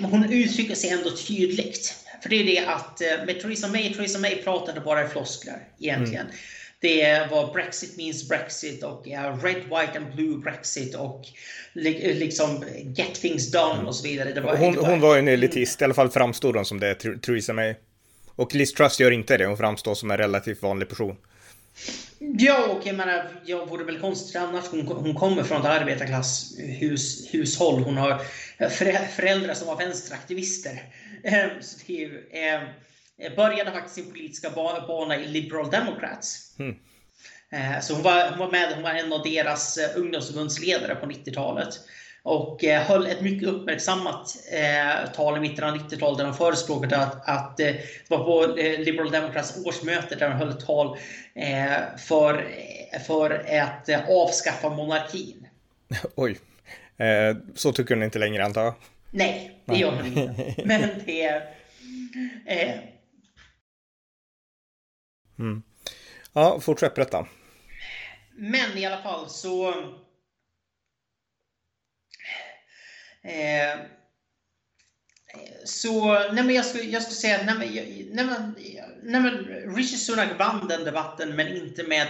[0.02, 1.94] hon uttrycker sig ändå tydligt.
[2.22, 5.68] För det är det att eh, med Theresa May, Theresa May pratade bara i floskler
[5.80, 6.26] egentligen.
[6.26, 6.37] Mm.
[6.80, 9.06] Det var Brexit means Brexit och
[9.42, 11.24] Red, White and Blue Brexit och
[11.74, 12.64] liksom
[12.96, 14.40] Get things done och så vidare.
[14.40, 17.74] Var, hon, hon var en elitist, i alla fall framstod hon som det, Theresa May.
[18.37, 21.16] Och Liz Truss gör inte det, hon framstår som en relativt vanlig person.
[22.18, 24.64] Ja, och jag menar, jag vore väl konstigt annars.
[24.64, 27.82] Hon, hon kommer från ett arbetarklasshushåll.
[27.82, 28.18] Hon har
[29.08, 30.82] föräldrar som var vänsteraktivister.
[31.24, 32.28] Ehm, så det är ju,
[33.18, 34.50] eh, började faktiskt sin politiska
[34.87, 36.56] bana i Liberal Democrats.
[36.58, 36.74] Mm.
[37.82, 41.80] Så hon var, hon var med, hon var en av deras eh, ungdomsförbundsledare på 90-talet
[42.24, 46.96] och eh, höll ett mycket uppmärksammat eh, tal i mitten av 90-talet där de förespråkade
[46.96, 50.98] att, att eh, det var på eh, Liberal Democrats årsmöte där de höll ett tal
[51.34, 52.48] eh, för,
[53.06, 55.46] för att eh, avskaffa monarkin.
[56.14, 56.38] Oj,
[57.54, 58.74] så tycker hon inte längre antar jag?
[59.10, 60.54] Nej, det gör hon inte.
[60.64, 61.50] Men det är...
[65.38, 65.62] Mm.
[66.32, 67.26] Ja, fortsätt berätta.
[68.37, 69.74] Men i alla fall så
[73.24, 73.80] Eh,
[75.64, 77.68] så nej men jag, skulle, jag skulle säga nej men,
[78.16, 78.54] nej men,
[79.02, 79.34] nej men,
[79.76, 82.06] Rishi Sunak vann den debatten men inte med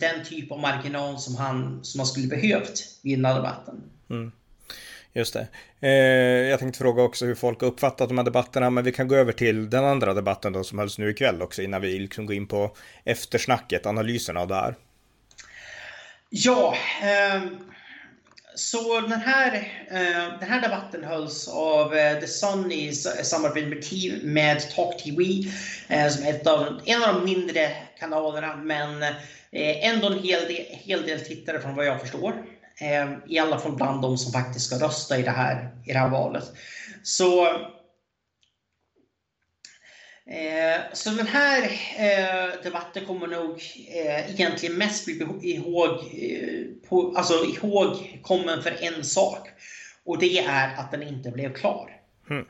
[0.00, 3.82] den typ av marginal som han, som han skulle behövt vinna debatten.
[4.10, 4.32] Mm.
[5.12, 5.46] Just det.
[5.80, 9.08] Eh, jag tänkte fråga också hur folk har uppfattat de här debatterna, men vi kan
[9.08, 12.26] gå över till den andra debatten då som hölls nu ikväll också innan vi liksom
[12.26, 14.74] går in på eftersnacket, analyserna av det här.
[16.30, 17.42] Ja, eh,
[18.54, 19.54] så den här,
[19.90, 25.24] eh, den här debatten hölls av eh, The Sun i samarbete med, med Talk TV,
[25.88, 29.04] eh, som är ett av, en av de mindre kanalerna, men
[29.52, 32.34] ändå en hel del, hel del tittare från vad jag förstår.
[33.28, 36.08] I alla fall bland de som faktiskt ska rösta i det här, i det här
[36.08, 36.44] valet.
[37.02, 37.48] Så
[40.92, 41.62] så den här
[41.96, 43.50] eh, debatten kommer nog
[43.88, 49.48] eh, egentligen mest bli ihåg, eh, på, alltså ihågkommen för en sak.
[50.04, 51.90] Och det är att den inte blev klar.
[52.30, 52.46] Mm.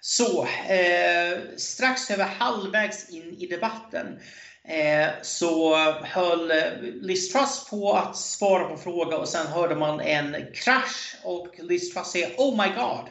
[0.00, 4.20] Så eh, strax över halvvägs in i debatten
[4.64, 10.36] eh, så höll Liz Truss på att svara på fråga och sen hörde man en
[10.54, 13.08] krasch och Liz Truss säger Oh my God!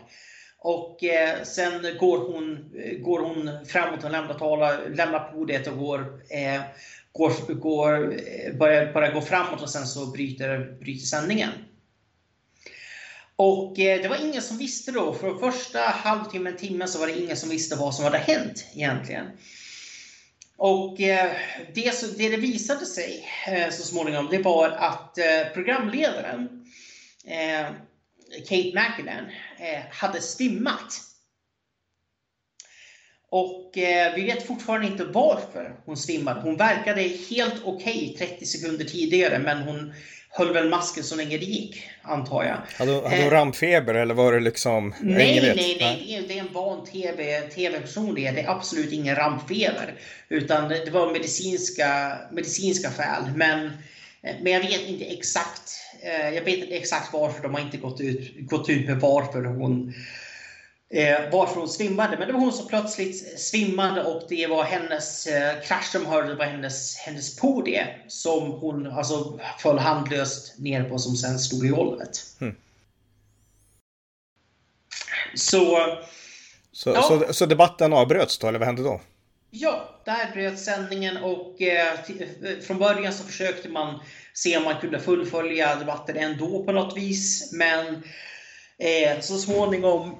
[0.67, 5.99] Och eh, sen går hon, går hon framåt och lämnar, tala, lämnar podiet och går,
[6.29, 6.61] eh,
[7.11, 11.49] går, går, eh, börjar, börjar gå framåt och sen så bryter, bryter sändningen.
[13.35, 15.13] Och eh, det var ingen som visste då.
[15.13, 19.25] För första halvtimmen, timmen så var det ingen som visste vad som hade hänt egentligen.
[20.57, 21.31] Och eh,
[21.73, 25.17] det, det det visade sig eh, så småningom, det var att
[25.53, 26.65] programledaren
[28.39, 29.25] Kate McKinnon
[29.59, 31.01] eh, hade svimmat.
[33.29, 36.41] Och eh, vi vet fortfarande inte varför hon svimmade.
[36.41, 39.93] Hon verkade helt okej okay 30 sekunder tidigare men hon
[40.37, 42.57] höll väl masken så länge det gick, antar jag.
[42.77, 44.95] Hade, hade hon eh, rampfeber eller var det liksom?
[45.01, 46.25] Nej, nej, nej, nej.
[46.27, 48.41] Det är en van TV-person TV det.
[48.41, 49.93] är absolut ingen rampfeber.
[50.29, 53.23] Utan det var medicinska, medicinska skäl.
[53.35, 53.71] Men,
[54.21, 55.84] men jag vet inte exakt.
[56.05, 59.43] Eh, jag vet inte exakt varför de har inte gått ut, gått ut med varför
[59.43, 59.93] hon
[60.89, 62.17] eh, varför hon svimmade.
[62.17, 66.27] Men det var hon som plötsligt svimmade och det var hennes eh, krasch som hörde,
[66.27, 71.65] det var hennes, hennes podie som hon alltså, föll handlöst ner på som sen stod
[71.65, 72.21] i golvet.
[72.41, 72.55] Mm.
[75.35, 75.77] Så,
[76.71, 77.01] så, ja.
[77.01, 79.01] så, så, debatten avbröts då, eller vad hände då?
[79.51, 81.93] Ja, där bröt sändningen och eh,
[82.61, 83.99] från början så försökte man
[84.35, 87.51] se om man kunde fullfölja debatten ändå på något vis.
[87.53, 88.03] Men
[88.77, 90.15] eh, så småningom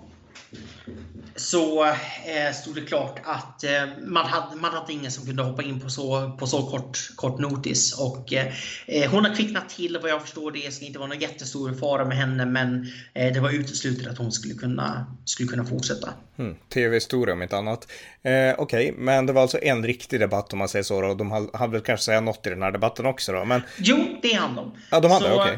[1.36, 3.71] så eh, stod det klart att eh,
[4.02, 7.39] man, hade, man hade ingen som kunde hoppa in på så, på så kort, kort
[7.39, 8.00] notis.
[8.00, 10.52] Och, eh, hon har kvicknat till vad jag förstår.
[10.52, 14.32] Det ska inte vara någon jättestor fara med henne men det var uteslutet att hon
[14.32, 16.13] skulle kunna, skulle kunna fortsätta.
[16.38, 17.88] Mm, Tv-historia om inte annat.
[18.24, 18.91] Eh, Okej, okay.
[18.91, 21.06] men det var alltså en riktig debatt om man säger så.
[21.06, 23.45] Och de hade väl kanske säga något i den här debatten också då?
[23.45, 23.62] Men...
[23.78, 24.71] Jo, det hann de.
[24.91, 25.38] Ja, de hade, okej.
[25.38, 25.58] Okay.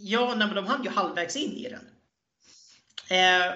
[0.00, 1.80] Ja, nej, men de hann ju halvvägs in i den.
[3.18, 3.52] Eh,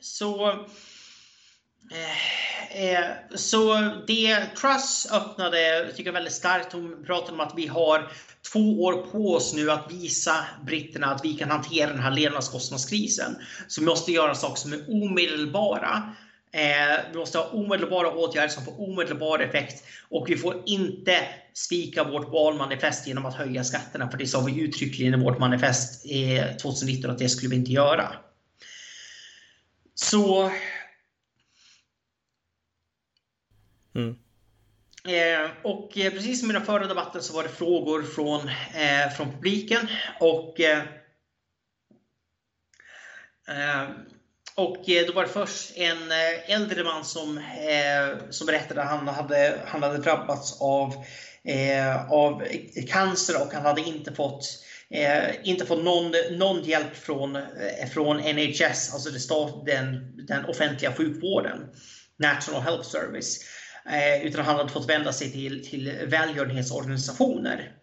[0.00, 0.50] så,
[1.90, 3.74] eh, eh, så
[4.06, 6.72] det Truss öppnade, tycker jag väldigt starkt.
[6.72, 8.12] Hon pratade om att vi har
[8.52, 10.34] två år på oss nu att visa
[10.66, 13.36] britterna att vi kan hantera den här levnadskostnadskrisen.
[13.68, 16.14] Så vi måste göra saker som är omedelbara.
[16.52, 21.18] Eh, vi måste ha omedelbara åtgärder som får omedelbar effekt och vi får inte
[21.54, 24.10] svika vårt valmanifest genom att höja skatterna.
[24.10, 27.72] För det sa vi uttryckligen i vårt manifest eh, 2019 att det skulle vi inte
[27.72, 28.14] göra.
[30.02, 30.50] Så...
[33.94, 34.18] Mm.
[35.04, 39.10] Eh, och eh, precis som i den förra debatten så var det frågor från, eh,
[39.16, 39.88] från publiken.
[40.20, 40.78] Och, eh,
[43.48, 43.88] eh
[44.54, 46.12] och eh, då var det först en
[46.46, 47.42] äldre man som,
[48.30, 51.04] som berättade att han hade, han hade drabbats av,
[52.10, 52.44] av
[52.88, 58.16] cancer och han hade inte fått eh, inte fått någon, någon hjälp från, eh, från
[58.16, 61.66] NHS, alltså det stat, den, den offentliga sjukvården,
[62.16, 63.40] National Health Service,
[63.86, 67.76] eh, utan han hade fått vända sig till, till välgörenhetsorganisationer.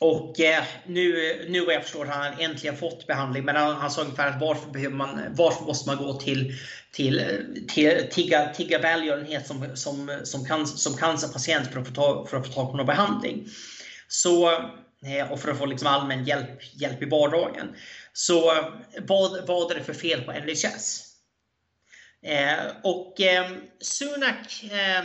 [0.00, 3.44] Och eh, nu, nu vad jag förstår har han äntligen fått behandling.
[3.44, 6.54] Men han, han sa ungefär att varför, behöver man, varför måste man gå till,
[6.92, 7.22] till,
[7.68, 12.46] till tigga, tigga välgörenhet som, som, som, can, som cancerpatient för att få för att
[12.46, 13.48] få tag på någon behandling.
[14.08, 14.50] Så
[15.06, 17.76] Eh, och för att få liksom allmän hjälp, hjälp i vardagen.
[18.12, 18.64] Så eh,
[19.06, 21.04] vad, vad är det för fel på NHS?
[22.22, 25.04] Eh, och eh, Sunak eh,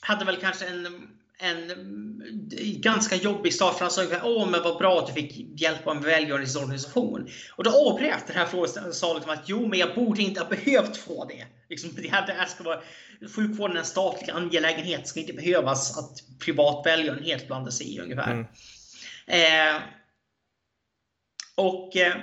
[0.00, 0.86] hade väl kanske en,
[1.38, 1.72] en
[2.80, 3.74] ganska jobbig start.
[3.74, 7.28] För han sa ungefär åh men vad bra att du fick hjälp av en välgörenhetsorganisation.
[7.56, 10.40] Och då avbröt den här frågan och sa liksom att jo men jag borde inte
[10.40, 11.46] ha behövt få det.
[11.68, 12.80] Liksom, det, här, det här ska vara,
[13.36, 15.00] sjukvården är en statlig angelägenhet.
[15.02, 18.32] Det ska inte behövas att privat välgörenhet blandar sig i ungefär.
[18.32, 18.46] Mm.
[19.26, 19.76] Eh,
[21.56, 22.16] och eh,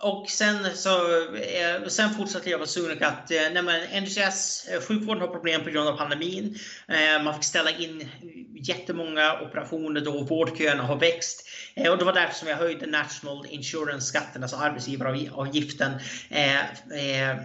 [0.00, 5.20] och sen, så, eh, sen fortsatte jag på Sunak att eh, nej NHS, eh, sjukvården
[5.20, 6.58] har problem på grund av pandemin.
[6.88, 8.08] Eh, man fick ställa in
[8.54, 11.48] jättemånga operationer då vårdköerna har växt.
[11.74, 15.92] Eh, och det var därför som jag höjde National Insurance-skatten, alltså arbetsgivaravgiften
[16.30, 17.36] eh, eh,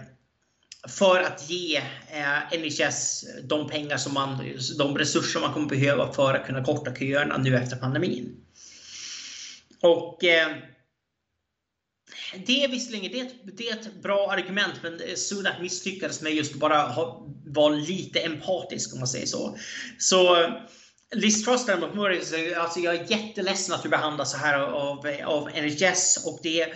[0.88, 1.76] för att ge
[2.10, 6.94] eh, NHS de pengar som man, de resurser man kommer behöva för att kunna korta
[6.94, 8.36] köerna nu efter pandemin.
[9.82, 10.56] Och, eh,
[12.46, 16.54] det är visserligen det ett, det är ett bra argument, men Sunak misslyckades med just
[16.54, 16.94] bara
[17.46, 19.58] vara lite empatisk om man säger så.
[19.98, 20.50] Så eh,
[21.14, 21.90] Liz Truss däremot,
[22.56, 26.74] alltså jag är jätteledsen att du behandlas så här av, av NHS och det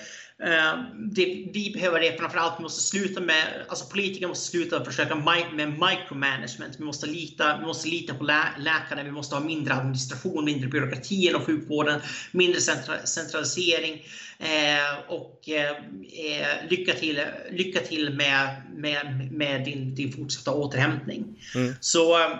[0.94, 5.14] det, vi behöver det framförallt, vi måste sluta med, alltså politiker måste sluta försöka
[5.52, 6.74] med micromanagement.
[6.78, 10.68] Vi måste lita, vi måste lita på lä läkarna, vi måste ha mindre administration, mindre
[10.68, 12.00] byråkrati inom sjukvården,
[12.32, 14.04] mindre centra centralisering.
[14.38, 21.42] Eh, och eh, eh, lycka, till, lycka till med, med, med din, din fortsatta återhämtning.
[21.54, 21.74] Mm.
[21.80, 22.30] Så eh,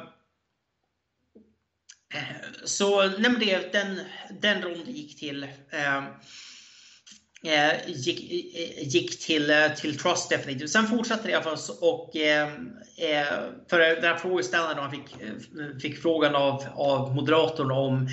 [2.65, 4.01] så nej det, den,
[4.41, 6.05] den ronden gick till eh, Eh,
[7.43, 10.71] Eh, gick, eh, gick till, eh, till Trust definitivt.
[10.71, 12.11] Sen fortsatte det för oss och
[13.71, 15.17] för den här frågeställaren han fick,
[15.83, 18.09] fick frågan av, av moderatorn om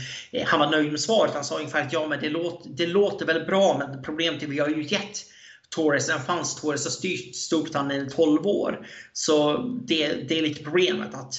[0.46, 1.34] han var nöjd med svaret.
[1.34, 4.46] Han sa ungefär att ja, men det låter, det låter väl bra, men problemet är
[4.46, 5.26] att vi har ju gett
[5.70, 8.88] Torres en fanns Torres har styrt Storbritannien i 12 år.
[9.14, 11.36] Så det, det är lite problemet att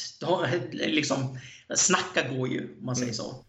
[0.72, 1.38] liksom,
[1.74, 3.44] snacka går ju, om man säger så.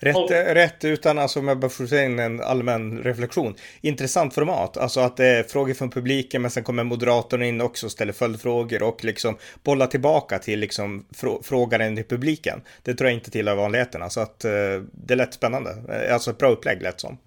[0.00, 3.54] Rätt, och, rätt utan, alltså om jag bara får in en allmän reflektion.
[3.80, 7.86] Intressant format, alltså att det är frågor från publiken men sen kommer moderatorn in också
[7.86, 11.06] och ställer följdfrågor och liksom bollar tillbaka till liksom
[11.42, 12.60] frågaren i publiken.
[12.82, 14.50] Det tror jag inte tillhör vanligheterna så att eh,
[14.92, 15.70] det är lätt spännande.
[15.88, 17.18] Eh, alltså ett bra upplägg lätt som.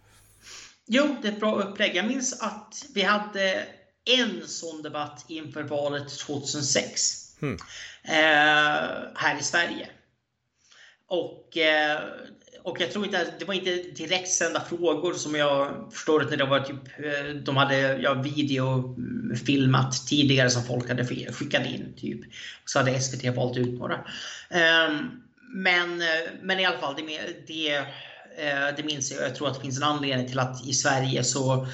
[0.88, 1.96] Jo, det är ett bra upplägg.
[1.96, 3.66] Jag minns att vi hade
[4.06, 7.58] en sån debatt inför valet 2006 hmm.
[8.04, 8.14] eh,
[9.16, 9.90] här i Sverige.
[11.08, 12.00] Och eh,
[12.64, 16.38] och jag tror inte att det var inte direkt sända frågor som jag förstår när
[16.38, 18.96] det var typ, eh, de hade ja, video
[19.46, 21.94] filmat tidigare som folk hade skickat in.
[21.98, 22.20] Typ.
[22.66, 23.96] Så hade SVT valt ut några.
[23.96, 26.08] Um, men, eh,
[26.42, 29.24] men i alla fall, det, det, eh, det minns jag.
[29.24, 31.68] Jag tror att det finns en anledning till att i Sverige så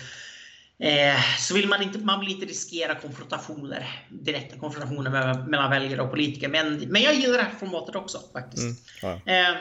[0.80, 6.02] Eh, så vill man inte, man vill inte riskera konfrontationer, direkta konfrontationer med, mellan väljare
[6.02, 6.48] och politiker.
[6.48, 8.64] Men, men jag gillar det här formatet också faktiskt.
[9.04, 9.34] Mm, ja.
[9.34, 9.56] eh,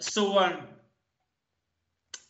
[0.00, 0.52] så um,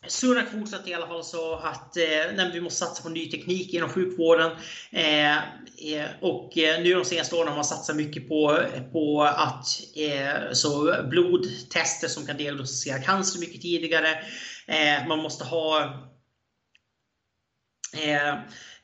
[0.08, 3.88] Sunak fortsatte i alla fall så att eh, vi måste satsa på ny teknik inom
[3.88, 4.50] sjukvården.
[4.90, 8.58] Eh, eh och eh, nu de senaste åren har man satsat mycket på,
[8.92, 14.08] på att eh, så blodtester som kan diagnostisera cancer mycket tidigare.
[14.66, 15.82] Eh, man måste ha
[17.92, 18.34] eh,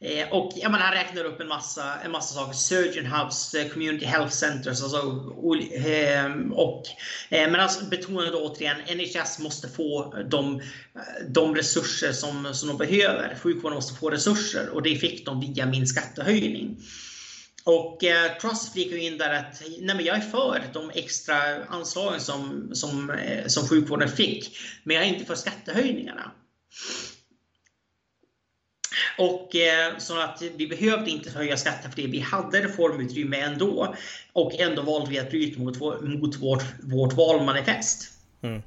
[0.02, 2.52] Eh, och ja, men han räknar upp en massa, en massa saker.
[2.52, 6.86] Surgeon Hubs, eh, Community Health Centers alltså, eh, och, och,
[7.30, 10.62] Men men alltså betonade återigen, NHS måste få de,
[11.28, 13.36] de resurser som, som de behöver.
[13.42, 16.76] Sjukvården måste få resurser och det fick de via min skattehöjning.
[17.64, 22.20] Och eh, Truss flikar in där att nej, men jag är för de extra anslagen
[22.20, 26.32] som, som, eh, som sjukvården fick, men jag är inte för skattehöjningarna.
[29.18, 32.08] Och eh, så att vi behövde inte höja skatten för det.
[32.08, 33.94] Vi hade reformutrymme ändå.
[34.32, 38.10] Och ändå valde vi att bryta mot, mot vårt, vårt valmanifest.
[38.42, 38.62] Mm.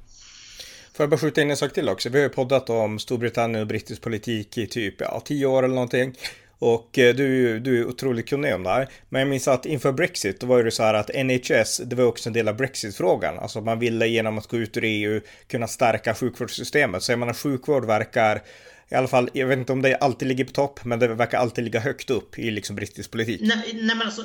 [0.94, 2.08] Får jag bara skjuta in en sak till också?
[2.08, 5.74] Vi har ju poddat om Storbritannien och brittisk politik i typ ja, tio år eller
[5.74, 6.14] någonting.
[6.58, 8.88] Och eh, du, du är otroligt kunnig om det här.
[9.08, 12.04] Men jag minns att inför Brexit, då var det så här att NHS, det var
[12.04, 13.38] också en del av Brexit-frågan.
[13.38, 17.02] Alltså man ville genom att gå ut ur EU kunna stärka sjukvårdssystemet.
[17.02, 18.42] Så jag menar sjukvård verkar
[18.90, 21.38] i alla fall, jag vet inte om det alltid ligger på topp, men det verkar
[21.38, 23.40] alltid ligga högt upp i liksom brittisk politik.
[23.40, 24.22] Nej, nej men alltså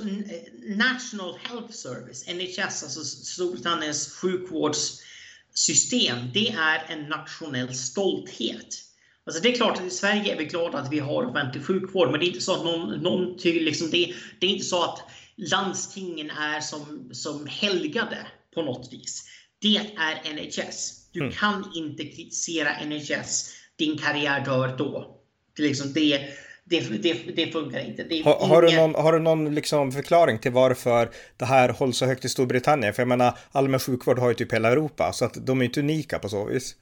[0.67, 8.77] National Health Service, NHS, alltså Storbritanniens sjukvårdssystem, det är en nationell stolthet.
[9.25, 12.11] Alltså det är klart att i Sverige är vi glada att vi har offentlig sjukvård,
[12.11, 14.99] men det är inte så att någon, någon liksom det, det är inte så att
[15.35, 19.27] landstingen är som, som helgade på något vis.
[19.61, 21.09] Det är NHS.
[21.11, 21.31] Du mm.
[21.31, 25.17] kan inte kritisera NHS din karriär dör då.
[25.57, 26.19] Det, liksom, det,
[26.63, 28.03] det, det, det funkar inte.
[28.03, 31.97] Det har, har, du någon, har du någon liksom förklaring till varför det här hålls
[31.97, 32.93] så högt i Storbritannien?
[32.93, 35.79] För jag menar, allmän sjukvård har ju typ hela Europa, så att de är inte
[35.79, 36.75] unika på så vis.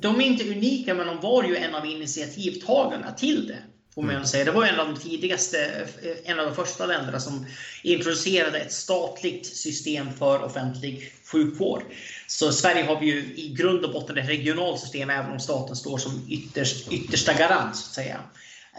[0.00, 3.58] De är inte unika, men de var ju en av initiativtagarna till det.
[3.94, 4.26] Får man mm.
[4.26, 4.44] säga.
[4.44, 5.86] Det var en av de tidigaste,
[6.24, 7.46] en av de första länderna som
[7.82, 11.82] introducerade ett statligt system för offentlig sjukvård.
[12.26, 15.76] Så Sverige har vi ju i grund och botten ett regionalt system även om staten
[15.76, 17.76] står som ytterst, yttersta garant.
[17.76, 18.20] Så att säga.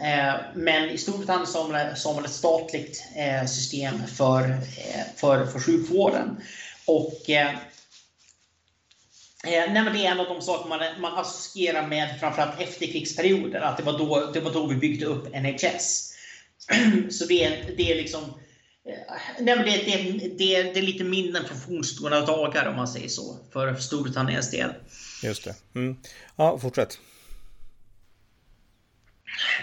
[0.00, 5.60] Eh, men i Storbritannien så har man ett statligt eh, system för, eh, för, för
[5.60, 6.36] sjukvården.
[6.86, 7.30] Och
[9.44, 13.62] nej men det är en av de saker man, man associerar med framförallt efterkrigsperioden.
[13.62, 16.10] Att det var, då, det var då vi byggde upp NHS.
[17.10, 18.34] Så det är, det är liksom
[18.86, 23.08] Eh, nej, det, det, det, det är lite minnen från fornstora dagar om man säger
[23.08, 24.70] så, för Storbritanniens del.
[25.22, 25.54] Just det.
[25.74, 25.96] Mm.
[26.36, 26.98] Ja, fortsätt.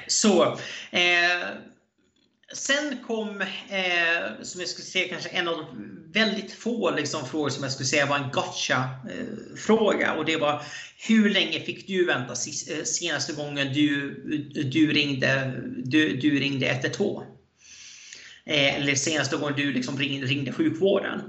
[0.08, 0.44] Så,
[0.92, 1.48] eh,
[2.54, 7.50] sen kom, eh, som jag skulle säga, kanske en av de väldigt få liksom, frågor
[7.50, 10.08] som jag skulle säga var en gotcha-fråga.
[10.08, 10.64] Eh, och det var,
[11.08, 14.14] hur länge fick du vänta eh, senaste gången du,
[14.74, 17.24] du, ringde, du, du ringde 112?
[18.46, 21.22] Eh, eller senaste gången du liksom ringde, ringde sjukvården.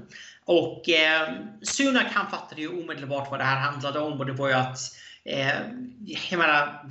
[0.45, 1.29] Och eh,
[1.61, 4.79] Sunak han fattade ju omedelbart vad det här handlade om och det var ju att
[5.25, 5.59] eh,
[6.05, 6.89] jag menar,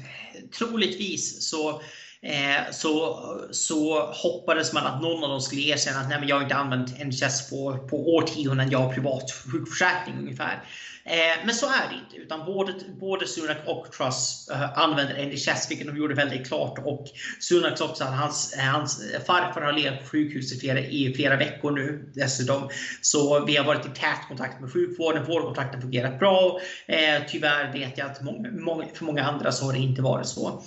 [0.59, 1.83] troligtvis så
[2.25, 3.19] Eh, så,
[3.51, 6.55] så hoppades man att någon av dem skulle erkänna att Nej, men jag har inte
[6.55, 10.65] använt NHS på, på årtionden, jag har privat sjukförsäkring ungefär.
[11.05, 15.71] Eh, men så är det inte, utan både, både Sunak och Truss eh, använder NHS,
[15.71, 16.79] vilket de gjorde väldigt klart.
[16.79, 17.07] Och
[17.41, 21.71] Sunak också, att hans, hans farfar har legat på sjukhus i flera, i flera veckor
[21.71, 22.69] nu dessutom.
[23.01, 26.61] Så vi har varit i tät kontakt med sjukvården, vårdkontakten fungerat bra.
[26.87, 30.63] Eh, tyvärr vet jag att många, för många andra så har det inte varit så.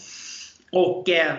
[0.72, 1.36] Och eh,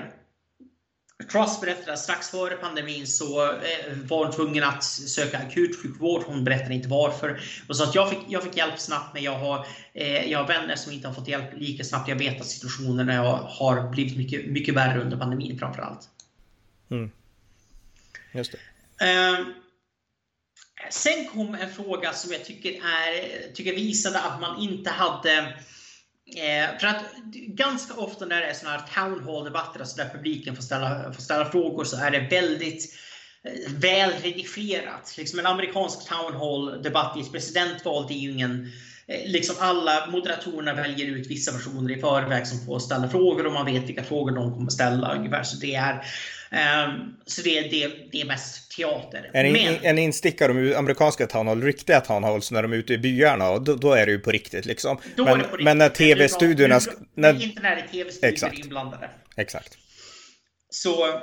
[1.28, 6.22] Cross berättade att strax före pandemin så eh, var hon tvungen att söka akutsjukvård.
[6.26, 7.40] Hon berättade inte varför.
[7.68, 10.48] Och så att jag, fick, jag fick hjälp snabbt, men jag har, eh, jag har
[10.48, 12.08] vänner som inte har fått hjälp lika snabbt.
[12.08, 13.08] Jag vet att situationen
[13.48, 16.08] har blivit mycket, mycket värre under pandemin framför allt.
[16.90, 17.10] Mm.
[18.32, 18.58] Just det.
[19.06, 19.46] Eh,
[20.90, 25.54] sen kom en fråga som jag tycker, är, tycker visade att man inte hade
[26.34, 30.56] Eh, för att ganska ofta när det är sådana här town hall-debatter, alltså där publiken
[30.56, 32.94] får ställa, får ställa frågor, så är det väldigt
[33.44, 35.14] eh, väl redigerat.
[35.18, 38.72] Liksom en amerikansk town hall-debatt i ett presidentval, det är ju ingen
[39.06, 43.52] eh, Liksom alla moderatorerna väljer ut vissa personer i förväg som får ställa frågor och
[43.52, 45.14] man vet vilka frågor de kommer ställa.
[45.14, 45.42] Ungefär.
[45.42, 46.04] Så det är,
[46.56, 49.30] um, så det, det, det är mest teater.
[49.32, 52.92] En, Men, en instickare om amerikanska town hall, riktiga town halls när de är ute
[52.92, 54.98] i byarna, då, då är det ju på riktigt liksom.
[55.16, 55.64] Då men, riktigt.
[55.64, 56.80] men när tv-studiorna...
[57.14, 57.42] När...
[57.42, 59.10] Inte när det är tv-studior inblandade.
[59.36, 59.78] Exakt.
[60.70, 61.20] Så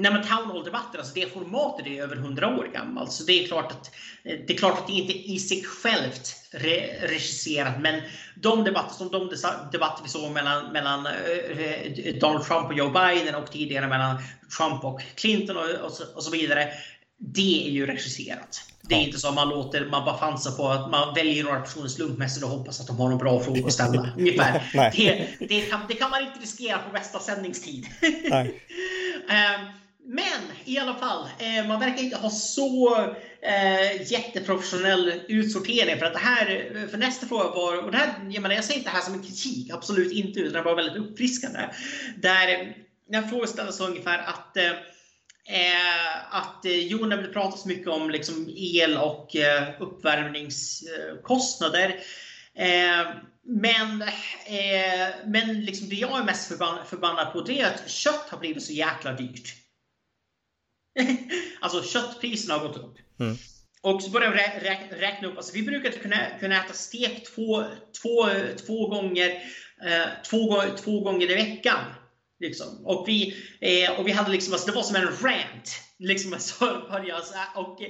[0.00, 3.12] Nej men Town Hall-debatter, alltså det formatet är över 100 år gammalt.
[3.12, 3.90] Så det är klart att
[4.22, 7.80] det, är klart att det inte i sig självt re, regisserat.
[7.80, 8.02] Men
[8.36, 9.28] de debatter som de
[9.72, 14.16] debatter vi såg mellan, mellan eh, Donald Trump och Joe Biden och tidigare mellan
[14.56, 16.68] Trump och Clinton och, och, så, och så vidare.
[17.18, 18.62] Det är ju regisserat.
[18.82, 21.60] Det är inte så att man låter, man bara chansar på att man väljer några
[21.60, 24.08] personer slumpmässigt och hoppas att de har någon bra fråga att ställa.
[24.18, 24.62] Ungefär.
[24.96, 27.86] det, det, kan, det kan man inte riskera på bästa sändningstid.
[28.02, 29.72] um,
[30.12, 33.04] Men i alla fall, eh, man verkar inte ha så
[33.42, 35.98] eh, jätteprofessionell utsortering.
[35.98, 36.46] För att det här,
[36.90, 39.14] för nästa fråga var, och det här, jag, menar, jag säger inte det här som
[39.14, 41.60] en kritik, absolut inte, utan det var väldigt uppfriskande.
[42.16, 42.76] Där
[43.10, 44.72] den frågan ställdes ungefär att eh,
[45.50, 51.88] eh, att eh, jo, när det pratas mycket om liksom, el och eh, uppvärmningskostnader.
[52.54, 53.06] Eh,
[53.44, 54.08] men eh,
[55.26, 58.62] men liksom det jag är mest förbann, förbannad på det är att kött har blivit
[58.62, 59.59] så jäkla dyrt.
[61.60, 62.96] alltså köttpriserna har gått upp.
[63.20, 63.36] Mm.
[63.82, 65.36] Och så börjar jag rä räkna upp.
[65.36, 67.64] Alltså, vi brukar kunna, kunna äta stek två,
[68.02, 68.28] två,
[68.66, 69.30] två, gånger,
[69.86, 71.84] eh, två, två gånger i veckan.
[72.40, 72.86] Liksom.
[72.86, 76.64] Och, vi, eh, och vi hade liksom, alltså, det var som en rant liksom så
[76.90, 77.82] började så och,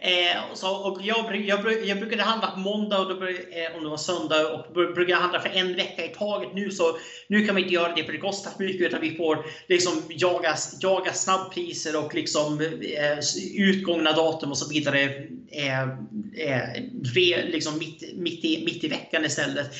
[0.00, 3.84] eh, och, så, och jag, jag, jag brukade handla på måndag, och då, eh, om
[3.84, 6.54] det var söndag, och brukade handla för en vecka i taget.
[6.54, 6.98] Nu så
[7.28, 10.02] nu kan vi inte göra det för det kostar för mycket, utan vi får liksom
[10.08, 13.18] jaga, jaga snabbpriser och liksom eh,
[13.56, 15.02] utgångna datum och så vidare
[15.50, 15.82] eh,
[16.46, 19.74] eh, liksom mitt, mitt, i, mitt i veckan istället.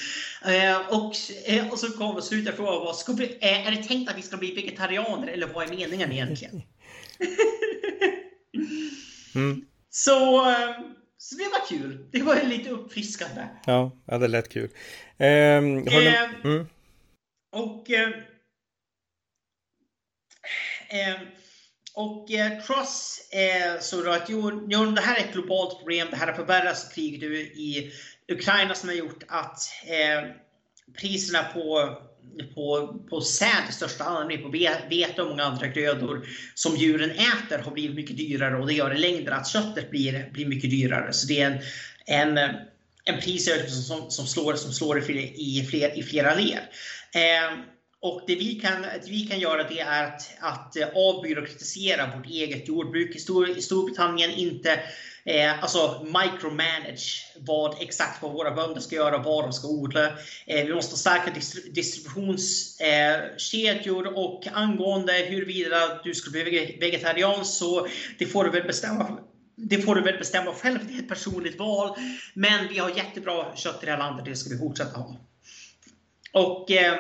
[0.45, 1.15] Eh, och,
[1.45, 2.95] eh, och så kommer slutet frågan,
[3.41, 6.63] eh, är det tänkt att vi ska bli vegetarianer eller vad är meningen egentligen?
[9.35, 9.67] Mm.
[9.91, 12.09] så, ehm, så det var kul.
[12.13, 13.49] Det var lite uppfriskande.
[13.67, 14.71] Ja, ja det lät kul.
[15.19, 16.67] Ehm, eh, mm.
[17.53, 17.91] Och...
[17.91, 18.09] Eh,
[20.89, 21.21] eh,
[21.95, 26.09] och eh, Truss eh, så att jo, jo, det här är ett globalt problem.
[26.11, 27.23] Det här har förvärrats kriget
[27.57, 27.93] i
[28.29, 30.31] Ukraina som har gjort att eh,
[31.01, 31.97] priserna på
[32.55, 34.49] på, på säd i största allmänhet, på
[34.91, 38.95] vete och många andra grödor som djuren äter har blivit mycket dyrare och det gör
[38.95, 41.13] i längden att köttet blir, blir mycket dyrare.
[41.13, 41.51] Så det är
[42.07, 42.57] en, en,
[43.05, 46.61] en prisökning som, som, slår, som slår i, fler, i, fler, i flera led.
[47.15, 47.59] Eh,
[48.03, 52.27] och det vi kan, det vi kan göra det är att, att eh, avbyråkratisera vårt
[52.27, 53.17] eget jordbruk.
[53.17, 54.81] I, Stor, Storbritannien inte
[55.25, 60.07] Eh, alltså micromanage vad, exakt vad våra bönder ska göra, vad de ska odla.
[60.47, 61.33] Eh, vi måste stärka
[61.73, 67.87] distributionskedjor eh, och angående huruvida du ska bli vegetarian så
[68.19, 69.19] det får du väl bestämma
[69.63, 71.97] det får du väl bestämma själv, det är ett personligt val.
[72.35, 75.17] Men vi har jättebra kött i det här landet, det ska vi fortsätta ha.
[76.33, 76.95] Och, eh,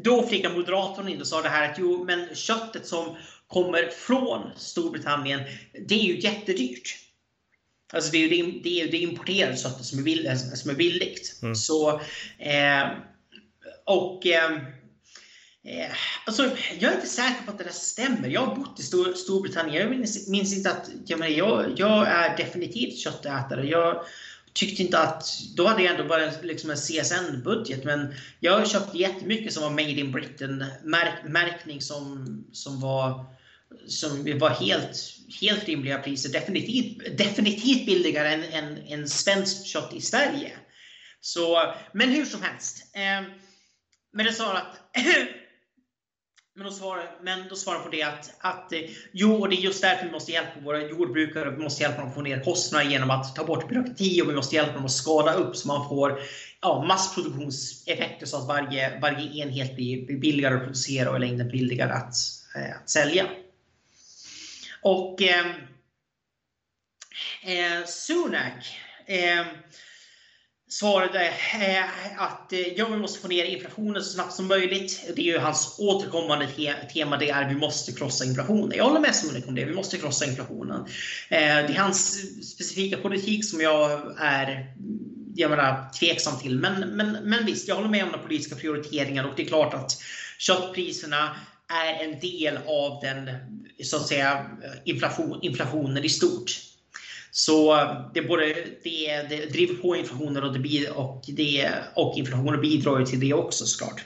[0.00, 3.16] då flikade Moderaterna in och sa det här att jo, men köttet som
[3.46, 5.40] kommer från Storbritannien,
[5.88, 6.96] det är ju jättedyrt.
[7.92, 10.74] Alltså det är ju det, det, är det importerade köttet som är, bill, som är
[10.74, 11.38] billigt.
[11.42, 11.54] Mm.
[11.54, 12.00] Så,
[12.38, 12.88] eh,
[13.84, 14.52] och eh,
[15.64, 15.90] eh,
[16.26, 18.28] alltså, jag är inte säker på att det där stämmer.
[18.28, 19.82] Jag har bott i Stor, Storbritannien.
[19.82, 23.66] Jag minns, minns, inte att jag, menar, jag, jag är definitivt köttätare.
[23.66, 24.04] Jag,
[24.52, 25.26] tyckte inte att,
[25.56, 29.90] då hade jag ändå bara liksom en CSN-budget men jag köpte jättemycket som var Made
[29.90, 33.26] in Britain märk, märkning som, som var
[33.86, 34.96] som var helt,
[35.40, 36.32] helt rimliga priser.
[36.32, 40.52] Definitivt, definitivt billigare än, än, än svenskt kött i Sverige.
[41.20, 42.96] Så, men hur som helst.
[42.96, 43.22] Eh,
[44.12, 44.80] men det sa att
[46.54, 48.80] Men då svarar, men då svarar på det att, att eh,
[49.12, 51.50] jo, och det är just därför vi måste hjälpa våra jordbrukare.
[51.50, 54.34] Vi måste hjälpa dem att få ner kostnaderna genom att ta bort byråkrati och vi
[54.34, 56.20] måste hjälpa dem att skala upp så man får
[56.60, 61.92] ja, massproduktionseffekter så att varje, varje enhet blir billigare att producera och i längden billigare
[61.92, 62.14] att,
[62.56, 63.26] eh, att sälja.
[64.82, 65.46] Och eh,
[67.42, 69.46] eh, Sunak eh,
[70.72, 71.18] svarade
[71.52, 75.04] är eh, att ja, vi måste få ner inflationen så snabbt som möjligt.
[75.16, 78.76] Det är ju hans återkommande te tema, det är vi måste krossa inflationen.
[78.76, 80.80] Jag håller med Sunak om det, vi måste krossa inflationen.
[81.28, 82.12] Eh, det är hans
[82.52, 84.74] specifika politik som jag är
[85.34, 86.58] jag menar, tveksam till.
[86.58, 89.74] Men, men, men visst, jag håller med om de politiska prioriteringarna och det är klart
[89.74, 90.02] att
[90.38, 91.36] köttpriserna
[91.68, 93.30] är en del av den
[93.84, 94.46] så att säga,
[94.84, 96.71] inflation, inflationen i stort.
[97.34, 98.46] Så eh, det, både,
[98.84, 103.34] det, det driver på inflationen och, det, och, det, och inflationen bidrar ju till det
[103.34, 104.04] också såklart.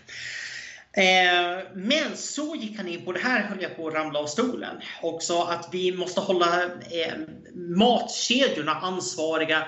[0.92, 4.26] Eh, men så gick han in på, det här höll jag på att ramla av
[4.26, 7.14] stolen, och sa att vi måste hålla eh,
[7.54, 9.66] matkedjorna ansvariga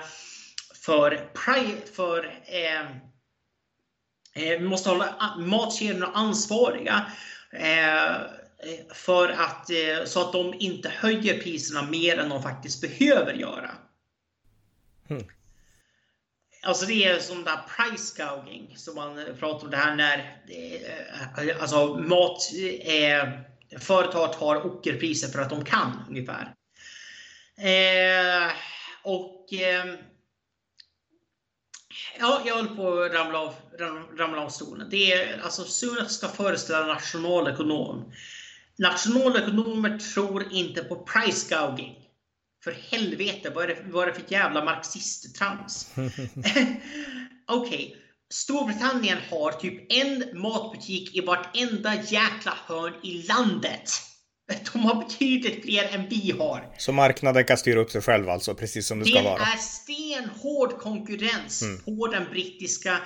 [0.85, 1.29] för,
[1.95, 2.81] för eh,
[4.45, 7.05] eh, vi måste hålla matkedjorna ansvariga
[7.51, 8.21] Eh,
[8.93, 13.71] för att, eh, så att de inte höjer priserna mer än de faktiskt behöver göra.
[15.09, 15.23] Mm.
[16.63, 21.61] Alltså det är som där price gouging som man pratar om det här när eh,
[21.61, 22.41] alltså mat,
[22.81, 23.29] eh,
[23.79, 26.53] företag tar ockerpriser för att de kan ungefär.
[27.57, 28.51] Eh,
[29.03, 29.95] och eh,
[32.19, 33.55] Ja, jag håller på att ramla av,
[34.17, 34.87] ramla av stolen.
[34.89, 38.11] Det är, alltså, Sunak ska föreställa nationalekonom.
[38.79, 41.95] Nationalekonomer tror inte på price gouging.
[42.63, 45.91] För helvete, vad är det, vad är det för jävla marxisttrams?
[45.95, 46.79] Okej,
[47.47, 47.95] okay.
[48.33, 53.91] Storbritannien har typ en matbutik i vartenda jäkla hörn i landet.
[54.73, 56.73] De har betydligt fler än vi har.
[56.77, 59.37] Så marknaden kan styra upp sig själv alltså, precis som det, det ska vara?
[59.37, 61.79] Det är stenhård konkurrens mm.
[61.79, 62.97] på den brittiska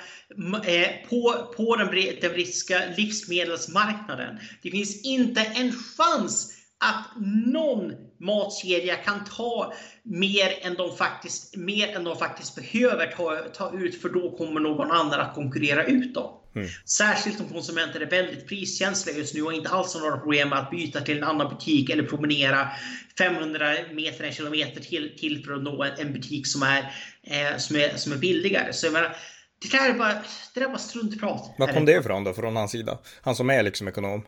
[0.65, 1.87] eh, på, på den,
[2.21, 4.39] den brittiska livsmedelsmarknaden.
[4.63, 9.73] Det finns inte en chans att någon matkedja kan ta
[10.03, 14.59] mer än de faktiskt, mer än de faktiskt behöver ta, ta ut för då kommer
[14.59, 16.42] någon annan att konkurrera ut dem.
[16.55, 16.67] Mm.
[16.85, 20.59] Särskilt om konsumenter är väldigt priskänsliga just nu och inte alls har några problem med
[20.59, 22.69] att byta till en annan butik eller promenera
[23.17, 26.79] 500 meter, en kilometer till, till för att nå en butik som är,
[27.23, 28.73] eh, som är, som är billigare.
[28.73, 29.15] Så jag menar,
[29.61, 31.55] det där är bara, det där är bara struntprat.
[31.57, 32.97] Vad kom det ifrån då, från hans sida?
[33.21, 34.25] Han som är liksom ekonom?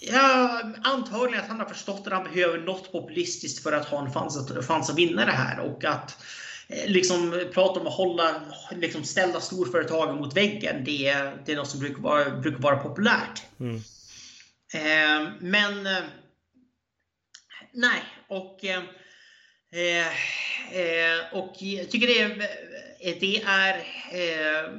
[0.00, 4.12] Ja, antagligen att han har förstått att han behöver något populistiskt för att ha en
[4.12, 5.60] chans att, chans att vinna det här.
[5.60, 6.16] Och att
[6.86, 11.12] liksom prata om att hålla, liksom ställa storföretagen mot väggen, det,
[11.46, 13.42] det är något som brukar vara, brukar vara populärt.
[13.60, 13.76] Mm.
[14.74, 16.02] Eh, men eh,
[17.72, 18.82] nej, och, eh,
[20.72, 22.48] eh och jag tycker det
[23.20, 23.74] det är
[24.12, 24.70] eh,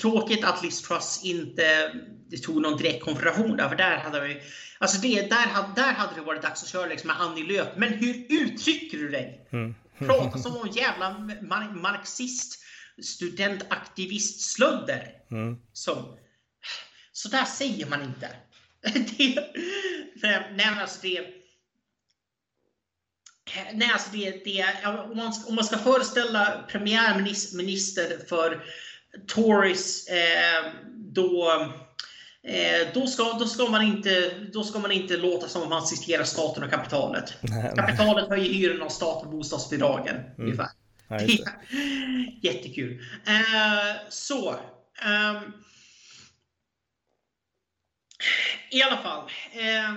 [0.00, 1.92] tråkigt att Liz Truss inte
[2.32, 4.42] det tog någon direkt konfrontation där, för där hade vi,
[4.78, 7.68] alltså det, där, hade, där hade det varit dags att köra liksom med Annie Lööf.
[7.76, 9.48] Men hur uttrycker du dig?
[9.52, 9.74] Mm.
[9.98, 12.64] Prata som en jävla mar marxist,
[13.02, 15.12] studentaktivist slödder.
[15.30, 15.56] Mm.
[15.72, 16.18] Så,
[17.12, 18.28] så där säger man inte.
[19.18, 19.54] det,
[20.22, 21.26] nej, men alltså det
[23.72, 28.64] Nej, alltså det, det, om, man ska, om man ska föreställa premiärminister för
[29.26, 31.66] Tories eh, då
[32.94, 36.24] då, ska, då, ska man inte, då ska man inte låta som om man citerar
[36.24, 37.34] staten och kapitalet.
[37.40, 40.16] Nej, kapitalet höjer hyrorna och staten bostadsbidragen.
[40.16, 40.32] Mm.
[40.38, 40.68] Ungefär.
[41.08, 41.20] Ja,
[42.42, 43.00] Jättekul.
[43.26, 44.50] Eh, så.
[45.02, 45.42] Eh,
[48.70, 49.30] I alla fall.
[49.52, 49.94] Eh,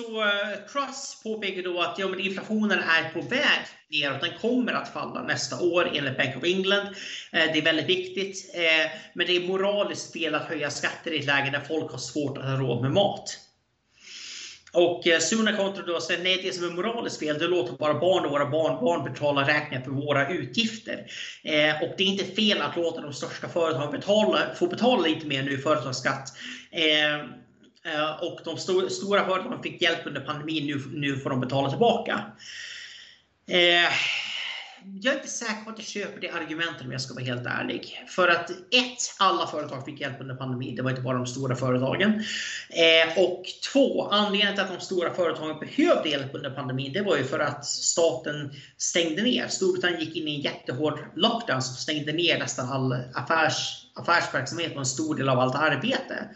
[0.00, 4.20] så eh, Truss påpekar då att ja, men inflationen är på väg neråt.
[4.20, 6.86] Den kommer att falla nästa år enligt Bank of England.
[7.32, 8.54] Eh, det är väldigt viktigt.
[8.54, 11.98] Eh, men det är moraliskt fel att höja skatter i ett läge där folk har
[11.98, 13.38] svårt att ha råd med mat.
[14.72, 18.24] Och Sunak kontra då säger nej, det som är moraliskt fel, det låter bara barn
[18.24, 21.06] och våra barnbarn betala räkningar för våra utgifter.
[21.44, 25.26] Eh, och det är inte fel att låta de största företagen betala, få betala lite
[25.26, 26.28] mer nu i företagsskatt.
[26.70, 27.26] Eh,
[27.84, 28.58] Eh, och de
[28.90, 32.24] stora företagen fick hjälp under pandemin, nu, nu får de betala tillbaka.
[33.46, 33.92] Eh,
[35.02, 37.46] jag är inte säker på att jag köper det argumentet om jag ska vara helt
[37.46, 38.04] ärlig.
[38.08, 40.76] För att ett, alla företag fick hjälp under pandemin.
[40.76, 42.24] Det var inte bara de stora företagen.
[42.70, 47.16] Eh, och två, anledningen till att de stora företagen behövde hjälp under pandemin, det var
[47.16, 49.48] ju för att staten stängde ner.
[49.48, 54.78] Storbritannien gick in i en jättehård lockdown som stängde ner nästan all affärs, affärsverksamhet och
[54.78, 56.28] en stor del av allt arbete.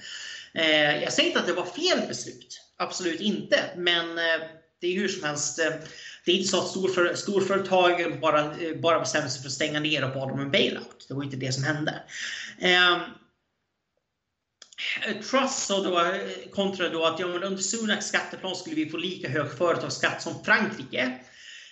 [0.58, 2.60] Eh, jag säger inte att det var fel beslut.
[2.76, 3.58] Absolut inte.
[3.76, 4.46] Men eh,
[4.80, 5.72] det är hur som helst eh,
[6.24, 9.80] det är inte så att storför, storföretag bara, eh, bara bestämde sig för att stänga
[9.80, 11.06] ner och bad om en bailout.
[11.08, 12.02] Det var inte det som hände.
[12.60, 13.00] Ehm,
[15.06, 18.96] eh, Truss sa då, eh, kontra då att ja, under Sunaks skatteplan skulle vi få
[18.96, 21.18] lika hög företagsskatt som Frankrike.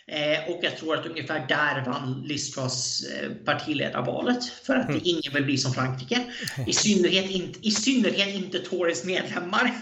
[0.06, 4.44] Eh, och jag tror att ungefär där vann Liz Truss eh, partiledarvalet.
[4.44, 5.00] För att mm.
[5.04, 6.24] ingen vill bli som Frankrike.
[6.66, 9.72] I synnerhet inte, i synnerhet inte Tories medlemmar.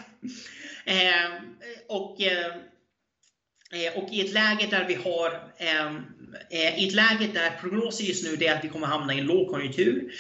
[0.84, 1.30] Eh,
[1.88, 2.20] och
[3.96, 5.96] och i ett läge där vi har ehm,
[6.50, 9.26] eh, i ett läge där prognosen just nu är att vi kommer hamna i en
[9.26, 10.12] lågkonjunktur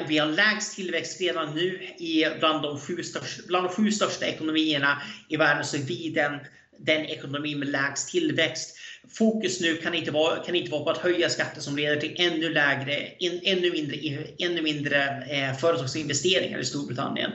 [0.00, 3.92] och vi har lägst tillväxt redan nu i bland de sju största, bland de sju
[3.92, 6.40] största ekonomierna i världen så är vi den,
[6.84, 8.76] den ekonomi med lägst tillväxt.
[9.08, 12.14] Fokus nu kan inte, vara, kan inte vara på att höja skatter som leder till
[12.18, 13.96] ännu lägre, in, ännu mindre,
[14.38, 17.30] ännu mindre eh, företagsinvesteringar i Storbritannien.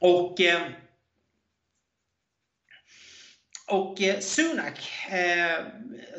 [0.00, 0.60] Och eh,
[3.68, 5.64] och eh, Sunak eh,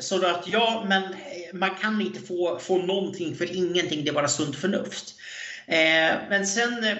[0.00, 4.14] sa att ja, men eh, man kan inte få, få någonting för ingenting, det är
[4.14, 5.14] bara sunt förnuft.
[5.66, 6.96] Eh, men sen, eh,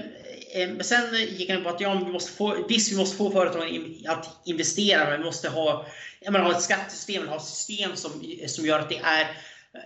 [0.52, 3.30] Eh, men sen gick han på att ja, vi måste få, visst, vi måste få
[3.30, 5.86] företagen att investera, men vi måste ha,
[6.24, 9.28] menar, ha ett skattesystem, ha ett system som, som gör att det är eh,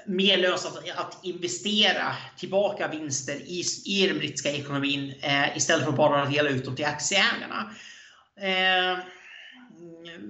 [0.06, 5.96] mer lönsamt att investera tillbaka vinster i, i den brittiska ekonomin eh, istället för att
[5.96, 7.74] bara dela ut dem till aktieägarna.
[8.40, 8.98] Eh,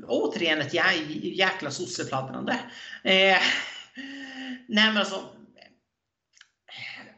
[0.07, 2.53] återigen ett jä, jäkla sossepladdrande.
[3.03, 3.39] Eh,
[4.66, 5.28] nej men alltså.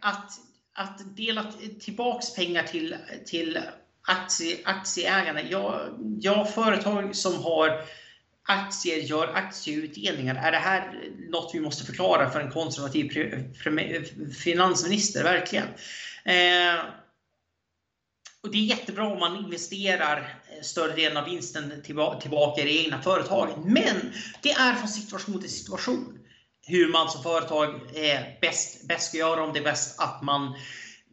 [0.00, 0.30] Att,
[0.76, 2.96] att dela tillbaks pengar till,
[3.26, 3.60] till
[4.02, 5.40] aktie, aktieägarna.
[5.42, 5.88] Ja,
[6.20, 7.84] ja, företag som har
[8.42, 10.34] aktier gör aktieutdelningar.
[10.34, 13.10] Är det här något vi måste förklara för en konservativ
[14.34, 15.22] finansminister?
[15.22, 15.68] Verkligen.
[16.24, 16.84] Eh,
[18.42, 21.82] och det är jättebra om man investerar eh, större delen av vinsten
[22.20, 23.56] tillbaka i det egna företaget.
[23.64, 24.12] Men
[24.42, 26.18] det är från situation till situation
[26.66, 29.42] hur man som företag eh, bäst, bäst ska göra.
[29.44, 30.54] Om det är bäst att man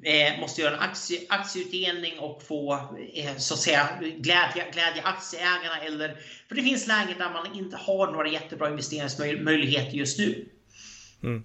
[0.04, 2.96] eh, måste göra en aktie, aktieutdelning och få
[3.38, 5.80] så att säga glädje, glädje aktieägarna.
[5.82, 10.50] Eller, för det finns lägen där man inte har några jättebra investeringsmöjligheter just nu.
[11.24, 11.44] Mm.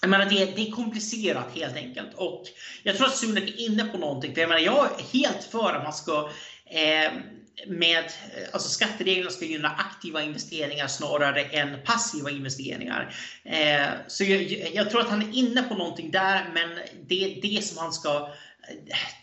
[0.00, 2.14] Jag menar, det, det är komplicerat helt enkelt.
[2.14, 2.44] Och
[2.82, 4.34] jag tror att Sunak är inne på någonting.
[4.34, 6.30] För jag, menar, jag är helt för att man ska
[6.70, 7.12] eh,
[7.66, 13.14] med, eh, alltså skattereglerna ska gynna aktiva investeringar snarare än passiva investeringar.
[13.44, 14.42] Eh, så jag,
[14.74, 17.92] jag, tror att han är inne på någonting där, men det är det som han
[17.92, 18.30] ska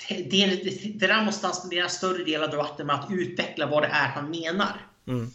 [0.10, 3.66] eh, det, det, det där måste han spendera större del av debatten med att utveckla
[3.66, 4.82] vad det är han menar.
[5.08, 5.32] Mm.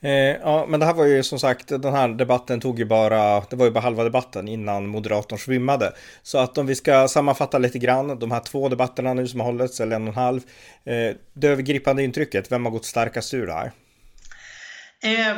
[0.00, 3.40] Eh, ja, men det här var ju som sagt, den här debatten tog ju bara,
[3.40, 5.92] det var ju bara halva debatten innan moderatorn svimmade.
[6.22, 9.46] Så att om vi ska sammanfatta lite grann, de här två debatterna nu som har
[9.46, 10.40] hållits, eller en och en halv.
[10.84, 13.72] Eh, det övergripande intrycket, vem har gått starkast ur det här?
[15.02, 15.36] Eh,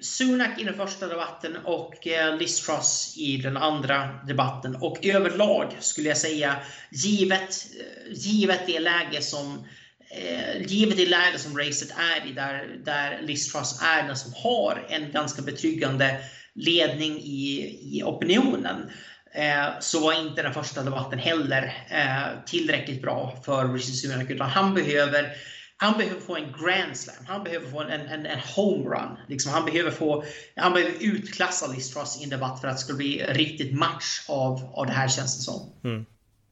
[0.00, 4.76] Sunak i den första debatten och eh, Liz Truss i den andra debatten.
[4.76, 6.56] Och överlag skulle jag säga,
[6.90, 9.66] givet, eh, givet det läge som
[10.10, 14.32] eh, givet det läge som racet är i, där, där Liz Truss är den som
[14.34, 16.20] har en ganska betryggande
[16.54, 18.90] ledning i, i opinionen,
[19.34, 24.50] eh, så var inte den första debatten heller eh, tillräckligt bra för Rishi Sunak, utan
[24.50, 25.36] han behöver
[25.78, 29.16] han behöver få en grand slam, han behöver få en, en, en homerun.
[29.28, 30.24] Liksom, han, behöver få,
[30.56, 34.24] han behöver utklassa Liz Truss i en debatt för att det ska bli riktigt match
[34.28, 35.72] av, av det här känns det som.
[35.84, 36.06] Mm.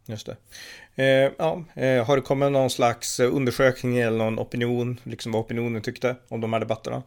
[0.06, 0.36] Just det.
[0.96, 5.82] Eh, ja, eh, har det kommit någon slags undersökning eller någon opinion, liksom vad opinionen
[5.82, 7.02] tyckte om de här debatterna?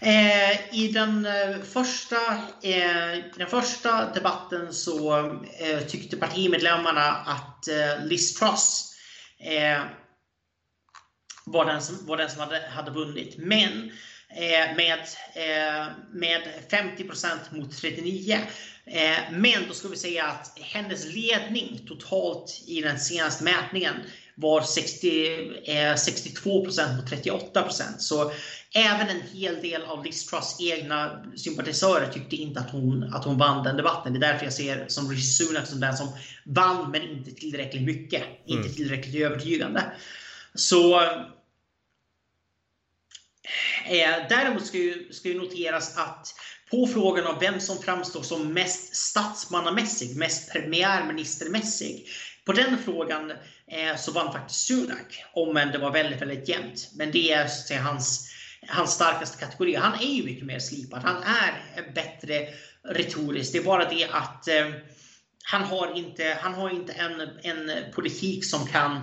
[0.00, 2.16] Eh, I den eh, första,
[2.62, 5.18] eh, den första debatten så
[5.58, 8.94] eh, tyckte partimedlemmarna att eh, Liz Truss
[9.40, 9.82] eh,
[11.46, 13.34] var den som, var den som hade, hade vunnit.
[13.38, 13.90] Men
[14.30, 14.98] eh, med,
[15.34, 17.04] eh, med 50
[17.50, 18.38] mot 39.
[18.90, 23.94] Eh, men då ska vi säga att hennes ledning totalt i den senaste mätningen
[24.34, 25.08] var 60,
[25.66, 28.32] 62% mot 38% Så
[28.74, 33.38] även en hel del av Liz Truss egna sympatisörer tyckte inte att hon, att hon
[33.38, 34.12] vann den debatten.
[34.12, 36.08] Det är därför jag ser som Rishi Sunak som den som
[36.44, 38.22] vann, men inte tillräckligt mycket.
[38.22, 38.38] Mm.
[38.44, 39.84] Inte tillräckligt övertygande.
[40.54, 41.00] Så
[43.86, 46.34] eh, Däremot ska ju, ska ju noteras att
[46.70, 52.06] på frågan om vem som framstår som mest statsmannamässig, mest premiärministermässig.
[52.44, 53.30] På den frågan
[53.66, 56.90] eh, så vann faktiskt Sunak, om än det var väldigt, väldigt jämnt.
[56.94, 58.30] Men det är så säga, hans,
[58.68, 59.74] hans starkaste kategori.
[59.74, 61.02] Han är ju mycket mer slipad.
[61.02, 62.48] Han är bättre
[62.82, 63.52] retoriskt.
[63.52, 64.66] Det är bara det att eh,
[65.44, 68.96] han har inte, han har inte en, en politik som kan,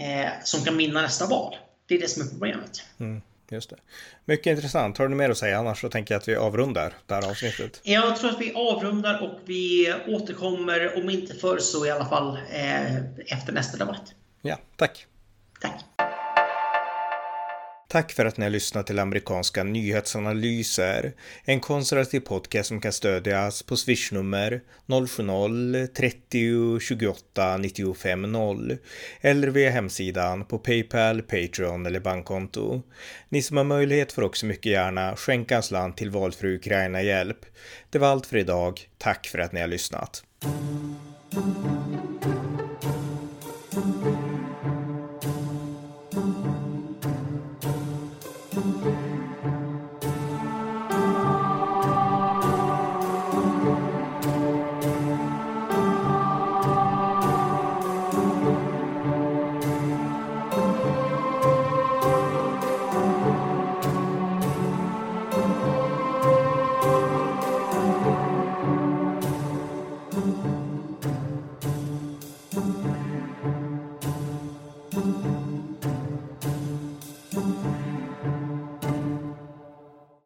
[0.00, 1.56] eh, som kan vinna nästa val.
[1.86, 2.82] Det är det som är problemet.
[3.00, 3.22] Mm.
[3.50, 3.76] Just det.
[4.24, 4.98] Mycket intressant.
[4.98, 5.58] Har du mer att säga?
[5.58, 7.80] Annars så tänker jag att vi avrundar det här avsnittet.
[7.82, 12.38] Jag tror att vi avrundar och vi återkommer, om inte förr så i alla fall
[12.50, 12.96] eh,
[13.36, 14.14] efter nästa debatt.
[14.42, 15.06] Ja, tack.
[15.60, 15.84] Tack.
[17.92, 21.12] Tack för att ni har lyssnat till amerikanska nyhetsanalyser.
[21.44, 28.76] En konservativ podcast som kan stödjas på swishnummer 070-30 28 95 0
[29.20, 32.82] eller via hemsidan på Paypal, Patreon eller bankkonto.
[33.28, 37.46] Ni som har möjlighet får också mycket gärna skänka en slant till valfri Ukraina-hjälp.
[37.90, 38.80] Det var allt för idag.
[38.98, 40.24] Tack för att ni har lyssnat.